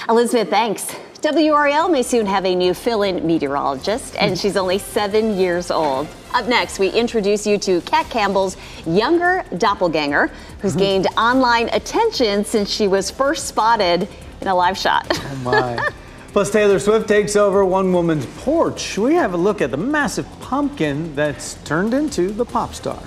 Elizabeth, 0.08 0.48
thanks. 0.48 0.94
WRAL 1.20 1.90
may 1.90 2.02
soon 2.02 2.26
have 2.26 2.44
a 2.44 2.54
new 2.54 2.72
fill 2.74 3.02
in 3.02 3.26
meteorologist, 3.26 4.14
and 4.16 4.38
she's 4.38 4.56
only 4.56 4.78
seven 4.78 5.36
years 5.36 5.70
old. 5.70 6.06
Up 6.34 6.46
next, 6.46 6.78
we 6.78 6.90
introduce 6.90 7.46
you 7.46 7.58
to 7.58 7.80
Kat 7.82 8.08
Campbell's 8.10 8.56
younger 8.86 9.44
doppelganger, 9.58 10.30
who's 10.60 10.72
mm-hmm. 10.72 10.80
gained 10.80 11.06
online 11.18 11.68
attention 11.70 12.44
since 12.44 12.70
she 12.70 12.88
was 12.88 13.10
first 13.10 13.46
spotted 13.46 14.08
in 14.40 14.48
a 14.48 14.54
live 14.54 14.76
shot. 14.76 15.06
Oh, 15.10 15.40
my. 15.44 15.90
Plus, 16.32 16.50
Taylor 16.50 16.78
Swift 16.78 17.08
takes 17.08 17.34
over 17.34 17.64
one 17.64 17.92
woman's 17.92 18.26
porch. 18.44 18.98
We 18.98 19.14
have 19.14 19.32
a 19.32 19.38
look 19.38 19.62
at 19.62 19.70
the 19.70 19.78
massive 19.78 20.26
pumpkin 20.40 21.14
that's 21.16 21.54
turned 21.64 21.94
into 21.94 22.30
the 22.30 22.44
pop 22.44 22.74
star. 22.74 23.02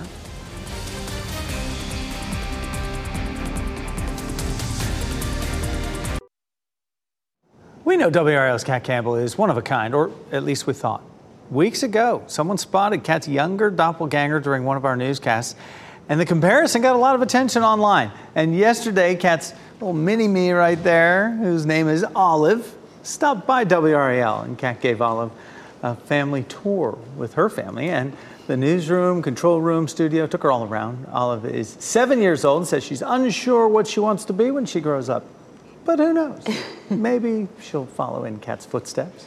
We 7.89 7.97
know 7.97 8.11
WRAL's 8.11 8.63
Kat 8.63 8.83
Campbell 8.83 9.15
is 9.15 9.35
one 9.35 9.49
of 9.49 9.57
a 9.57 9.63
kind, 9.63 9.95
or 9.95 10.11
at 10.31 10.43
least 10.43 10.67
we 10.67 10.75
thought. 10.75 11.01
Weeks 11.49 11.81
ago, 11.81 12.21
someone 12.27 12.59
spotted 12.59 13.03
Kat's 13.03 13.27
younger 13.27 13.71
doppelganger 13.71 14.39
during 14.41 14.63
one 14.63 14.77
of 14.77 14.85
our 14.85 14.95
newscasts. 14.95 15.55
And 16.07 16.19
the 16.19 16.25
comparison 16.27 16.83
got 16.83 16.95
a 16.95 16.99
lot 16.99 17.15
of 17.15 17.23
attention 17.23 17.63
online. 17.63 18.11
And 18.35 18.55
yesterday, 18.55 19.15
Kat's 19.15 19.55
little 19.81 19.93
mini 19.93 20.27
me 20.27 20.51
right 20.51 20.77
there, 20.83 21.31
whose 21.31 21.65
name 21.65 21.87
is 21.87 22.05
Olive, 22.15 22.75
stopped 23.01 23.47
by 23.47 23.65
WRAL, 23.65 24.43
And 24.43 24.55
Kat 24.55 24.81
gave 24.81 25.01
Olive 25.01 25.31
a 25.81 25.95
family 25.95 26.43
tour 26.43 26.95
with 27.17 27.33
her 27.33 27.49
family. 27.49 27.89
And 27.89 28.15
the 28.45 28.55
newsroom, 28.55 29.23
control 29.23 29.61
room, 29.61 29.87
studio, 29.87 30.27
took 30.27 30.43
her 30.43 30.51
all 30.51 30.65
around. 30.65 31.07
Olive 31.11 31.43
is 31.43 31.75
seven 31.79 32.21
years 32.21 32.45
old 32.45 32.61
and 32.61 32.67
says 32.67 32.83
she's 32.83 33.01
unsure 33.01 33.67
what 33.67 33.87
she 33.87 33.99
wants 33.99 34.25
to 34.25 34.33
be 34.33 34.51
when 34.51 34.67
she 34.67 34.79
grows 34.79 35.09
up. 35.09 35.25
But 35.89 35.97
who 35.97 36.13
knows? 36.13 36.43
Maybe 36.91 37.47
she'll 37.59 37.87
follow 37.87 38.23
in 38.25 38.37
Kat's 38.37 38.63
footsteps. 38.63 39.25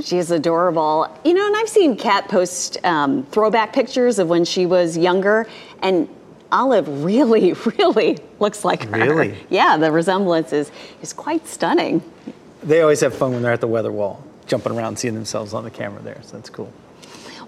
She 0.00 0.16
is 0.16 0.30
adorable. 0.30 1.08
You 1.24 1.34
know, 1.34 1.44
and 1.44 1.56
I've 1.56 1.68
seen 1.68 1.96
Kat 1.96 2.28
post 2.28 2.78
um, 2.84 3.26
throwback 3.32 3.72
pictures 3.72 4.20
of 4.20 4.28
when 4.28 4.44
she 4.44 4.64
was 4.64 4.96
younger, 4.96 5.48
and 5.80 6.08
Olive 6.52 7.02
really, 7.02 7.52
really 7.78 8.16
looks 8.38 8.64
like 8.64 8.84
her. 8.84 8.96
Really? 8.96 9.36
Yeah, 9.50 9.76
the 9.76 9.90
resemblance 9.90 10.52
is, 10.52 10.70
is 11.02 11.12
quite 11.12 11.48
stunning. 11.48 12.00
They 12.62 12.80
always 12.80 13.00
have 13.00 13.12
fun 13.12 13.32
when 13.32 13.42
they're 13.42 13.50
at 13.50 13.60
the 13.60 13.66
weather 13.66 13.90
wall, 13.90 14.22
jumping 14.46 14.70
around, 14.70 15.00
seeing 15.00 15.14
themselves 15.14 15.52
on 15.52 15.64
the 15.64 15.70
camera 15.72 16.00
there. 16.00 16.20
So 16.22 16.36
that's 16.36 16.48
cool. 16.48 16.72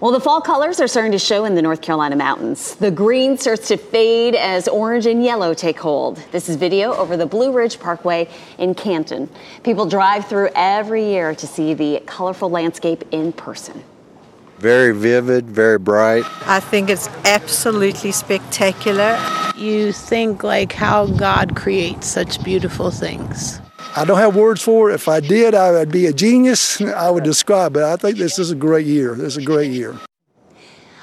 Well, 0.01 0.11
the 0.11 0.19
fall 0.19 0.41
colors 0.41 0.81
are 0.81 0.89
starting 0.89 1.13
to 1.13 1.19
show 1.19 1.45
in 1.45 1.55
the 1.55 1.61
North 1.61 1.81
Carolina 1.81 2.17
mountains. 2.17 2.75
The 2.75 2.91
green 2.91 3.37
starts 3.37 3.69
to 3.69 3.77
fade 3.77 4.35
as 4.35 4.67
orange 4.67 5.05
and 5.05 5.23
yellow 5.23 5.53
take 5.53 5.79
hold. 5.79 6.17
This 6.33 6.49
is 6.49 6.57
video 6.57 6.93
over 6.95 7.15
the 7.15 7.25
Blue 7.25 7.53
Ridge 7.53 7.79
Parkway 7.79 8.27
in 8.57 8.75
Canton. 8.75 9.29
People 9.63 9.85
drive 9.85 10.27
through 10.27 10.49
every 10.53 11.05
year 11.05 11.33
to 11.35 11.47
see 11.47 11.73
the 11.73 12.03
colorful 12.05 12.49
landscape 12.49 13.05
in 13.11 13.31
person. 13.31 13.85
Very 14.57 14.93
vivid, 14.93 15.45
very 15.49 15.79
bright. 15.79 16.25
I 16.45 16.59
think 16.59 16.89
it's 16.89 17.07
absolutely 17.23 18.11
spectacular. 18.11 19.17
You 19.55 19.93
think 19.93 20.43
like 20.43 20.73
how 20.73 21.05
God 21.05 21.55
creates 21.55 22.07
such 22.07 22.43
beautiful 22.43 22.91
things. 22.91 23.61
I 23.97 24.03
don't 24.03 24.17
have 24.17 24.35
words 24.35 24.61
for 24.61 24.91
it. 24.91 24.95
If 24.95 25.07
I 25.07 25.21
did, 25.21 25.55
I 25.55 25.71
would 25.71 25.89
be 25.89 26.07
a 26.07 26.13
genius. 26.13 26.81
I 26.81 27.09
would 27.09 27.23
describe 27.23 27.77
it. 27.77 27.83
I 27.83 27.95
think 27.95 28.17
this 28.17 28.37
is 28.37 28.51
a 28.51 28.55
great 28.55 28.85
year. 28.85 29.15
This 29.15 29.27
is 29.27 29.37
a 29.37 29.45
great 29.45 29.71
year. 29.71 29.95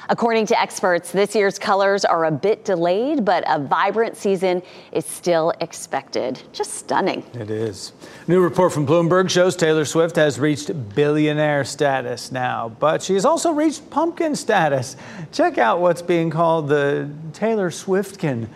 According 0.09 0.45
to 0.47 0.61
experts, 0.61 1.11
this 1.11 1.33
year's 1.33 1.57
colors 1.57 2.05
are 2.05 2.25
a 2.25 2.31
bit 2.31 2.65
delayed, 2.65 3.25
but 3.25 3.43
a 3.47 3.57
vibrant 3.57 4.15
season 4.15 4.61
is 4.91 5.07
still 5.07 5.53
expected. 5.59 6.39
Just 6.51 6.75
stunning. 6.75 7.23
It 7.33 7.49
is. 7.49 7.93
New 8.27 8.41
report 8.41 8.73
from 8.73 8.85
Bloomberg 8.85 9.27
shows 9.27 9.55
Taylor 9.55 9.85
Swift 9.85 10.15
has 10.17 10.39
reached 10.39 10.93
billionaire 10.93 11.63
status 11.63 12.31
now, 12.31 12.69
but 12.79 13.01
she 13.01 13.15
has 13.15 13.25
also 13.25 13.53
reached 13.53 13.89
pumpkin 13.89 14.35
status. 14.35 14.97
Check 15.31 15.57
out 15.57 15.79
what's 15.79 16.03
being 16.03 16.29
called 16.29 16.67
the 16.67 17.09
Taylor 17.31 17.71
Swiftkin. 17.71 18.49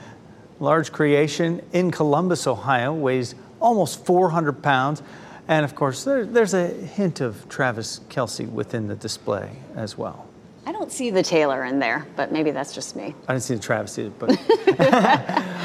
Large 0.59 0.91
creation 0.91 1.61
in 1.73 1.89
Columbus, 1.89 2.45
Ohio, 2.45 2.93
weighs 2.93 3.33
almost 3.59 4.05
400 4.05 4.61
pounds. 4.61 5.01
And 5.47 5.63
of 5.63 5.75
course, 5.75 6.03
there, 6.03 6.25
there's 6.25 6.53
a 6.53 6.67
hint 6.67 7.21
of 7.21 7.47
Travis 7.49 8.01
Kelce 8.09 8.49
within 8.49 8.87
the 8.87 8.95
display 8.95 9.51
as 9.75 9.97
well. 9.97 10.27
I 10.65 10.73
don't 10.73 10.91
see 10.91 11.11
the 11.11 11.23
Taylor 11.23 11.63
in 11.63 11.79
there, 11.79 12.05
but 12.17 12.33
maybe 12.33 12.51
that's 12.51 12.75
just 12.75 12.97
me. 12.97 13.15
I 13.29 13.33
didn't 13.33 13.43
see 13.43 13.55
the 13.55 13.61
Travis 13.61 13.97
either, 13.97 14.09
but 14.19 14.35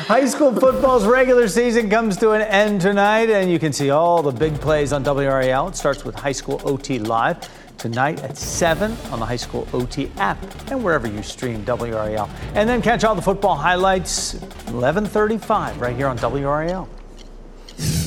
high 0.06 0.26
school 0.26 0.54
football's 0.54 1.04
regular 1.06 1.48
season 1.48 1.90
comes 1.90 2.16
to 2.18 2.30
an 2.30 2.42
end 2.42 2.80
tonight, 2.80 3.28
and 3.28 3.50
you 3.50 3.58
can 3.58 3.72
see 3.72 3.90
all 3.90 4.22
the 4.22 4.30
big 4.30 4.54
plays 4.60 4.92
on 4.92 5.02
WRAL. 5.02 5.70
It 5.70 5.76
starts 5.76 6.04
with 6.04 6.14
High 6.14 6.30
School 6.30 6.60
OT 6.64 7.00
Live 7.00 7.48
tonight 7.78 8.20
at 8.22 8.36
7 8.36 8.96
on 9.10 9.18
the 9.18 9.26
High 9.26 9.34
School 9.34 9.66
OT 9.72 10.08
app 10.18 10.38
and 10.70 10.84
wherever 10.84 11.08
you 11.08 11.20
stream 11.24 11.64
WRAL. 11.64 12.30
And 12.54 12.68
then 12.68 12.80
catch 12.80 13.02
all 13.02 13.16
the 13.16 13.22
football 13.22 13.56
highlights 13.56 14.34
11:35 14.68 15.80
right 15.80 15.96
here 15.96 16.06
on 16.06 16.16
WRAL. 16.16 16.88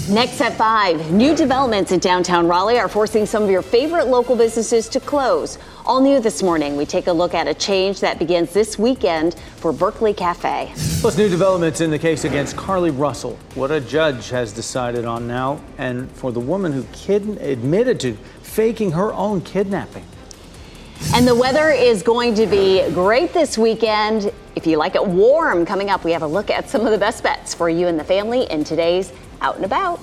Next 0.09 0.39
at 0.39 0.55
5, 0.55 1.11
new 1.11 1.35
developments 1.35 1.91
in 1.91 1.99
downtown 1.99 2.47
Raleigh 2.47 2.77
are 2.77 2.87
forcing 2.87 3.25
some 3.25 3.41
of 3.41 3.49
your 3.49 3.63
favorite 3.63 4.07
local 4.07 4.35
businesses 4.35 4.87
to 4.89 4.99
close. 4.99 5.57
All 5.83 5.99
new 5.99 6.19
this 6.19 6.43
morning, 6.43 6.77
we 6.77 6.85
take 6.85 7.07
a 7.07 7.11
look 7.11 7.33
at 7.33 7.47
a 7.47 7.53
change 7.55 7.99
that 8.01 8.19
begins 8.19 8.53
this 8.53 8.77
weekend 8.77 9.33
for 9.57 9.73
Berkeley 9.73 10.13
Cafe. 10.13 10.71
Plus, 11.01 11.17
new 11.17 11.27
developments 11.27 11.81
in 11.81 11.89
the 11.89 11.97
case 11.97 12.23
against 12.23 12.55
Carlee 12.55 12.95
Russell. 12.95 13.37
What 13.55 13.71
a 13.71 13.81
judge 13.81 14.29
has 14.29 14.53
decided 14.53 15.05
on 15.05 15.27
now, 15.27 15.59
and 15.79 16.09
for 16.11 16.31
the 16.31 16.39
woman 16.39 16.71
who 16.71 16.83
kid- 16.93 17.39
admitted 17.41 17.99
to 18.01 18.13
faking 18.43 18.91
her 18.91 19.11
own 19.13 19.41
kidnapping. 19.41 20.05
And 21.13 21.27
the 21.27 21.35
weather 21.35 21.69
is 21.69 22.03
going 22.03 22.35
to 22.35 22.45
be 22.45 22.89
great 22.91 23.33
this 23.33 23.57
weekend. 23.57 24.31
If 24.55 24.67
you 24.67 24.77
like 24.77 24.95
it 24.95 25.05
warm, 25.05 25.65
coming 25.65 25.89
up, 25.89 26.03
we 26.03 26.11
have 26.11 26.23
a 26.23 26.27
look 26.27 26.49
at 26.49 26.69
some 26.69 26.81
of 26.81 26.91
the 26.91 26.97
best 26.97 27.23
bets 27.23 27.53
for 27.53 27.69
you 27.69 27.87
and 27.87 27.99
the 27.99 28.03
family 28.03 28.43
in 28.51 28.63
today's 28.63 29.13
Out 29.41 29.55
and 29.55 29.65
About. 29.65 29.99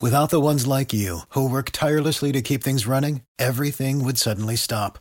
Without 0.00 0.30
the 0.30 0.40
ones 0.40 0.66
like 0.66 0.92
you, 0.92 1.20
who 1.30 1.48
work 1.48 1.70
tirelessly 1.70 2.30
to 2.30 2.42
keep 2.42 2.62
things 2.62 2.86
running, 2.86 3.22
everything 3.38 4.04
would 4.04 4.18
suddenly 4.18 4.54
stop. 4.54 4.98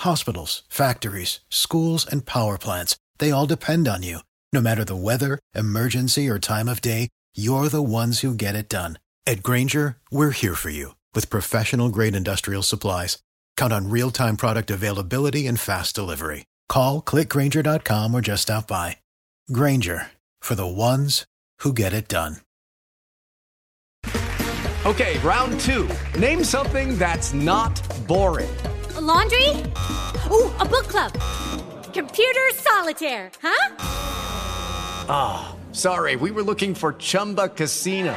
Hospitals, 0.00 0.64
factories, 0.68 1.40
schools, 1.48 2.04
and 2.04 2.26
power 2.26 2.58
plants, 2.58 2.96
they 3.18 3.30
all 3.30 3.46
depend 3.46 3.86
on 3.86 4.02
you. 4.02 4.18
No 4.52 4.60
matter 4.60 4.84
the 4.84 4.96
weather, 4.96 5.38
emergency, 5.54 6.28
or 6.28 6.38
time 6.38 6.68
of 6.68 6.80
day, 6.80 7.08
you're 7.34 7.68
the 7.68 7.82
ones 7.82 8.20
who 8.20 8.34
get 8.34 8.56
it 8.56 8.68
done. 8.68 8.98
At 9.24 9.42
Grainger, 9.44 9.98
we're 10.10 10.32
here 10.32 10.56
for 10.56 10.68
you 10.70 10.96
with 11.14 11.30
professional 11.30 11.88
grade 11.90 12.16
industrial 12.16 12.62
supplies. 12.62 13.18
Count 13.56 13.72
on 13.72 13.88
real 13.88 14.10
time 14.10 14.36
product 14.36 14.68
availability 14.70 15.46
and 15.46 15.60
fast 15.60 15.94
delivery. 15.94 16.44
Call 16.68 17.00
clickgrainger.com 17.00 18.14
or 18.14 18.20
just 18.20 18.42
stop 18.42 18.66
by. 18.66 18.96
Grainger 19.52 20.08
for 20.40 20.56
the 20.56 20.66
ones 20.66 21.24
who 21.60 21.72
get 21.72 21.92
it 21.92 22.08
done. 22.08 22.38
Okay, 24.84 25.16
round 25.20 25.60
two. 25.60 25.88
Name 26.18 26.42
something 26.42 26.98
that's 26.98 27.32
not 27.32 27.80
boring. 28.08 28.50
A 28.96 29.00
laundry? 29.00 29.48
Ooh, 30.30 30.50
a 30.58 30.64
book 30.64 30.88
club. 30.88 31.12
Computer 31.94 32.50
solitaire, 32.54 33.30
huh? 33.40 33.76
Ah, 35.08 35.54
oh, 35.54 35.72
sorry, 35.72 36.16
we 36.16 36.32
were 36.32 36.42
looking 36.42 36.74
for 36.74 36.94
Chumba 36.94 37.48
Casino. 37.48 38.16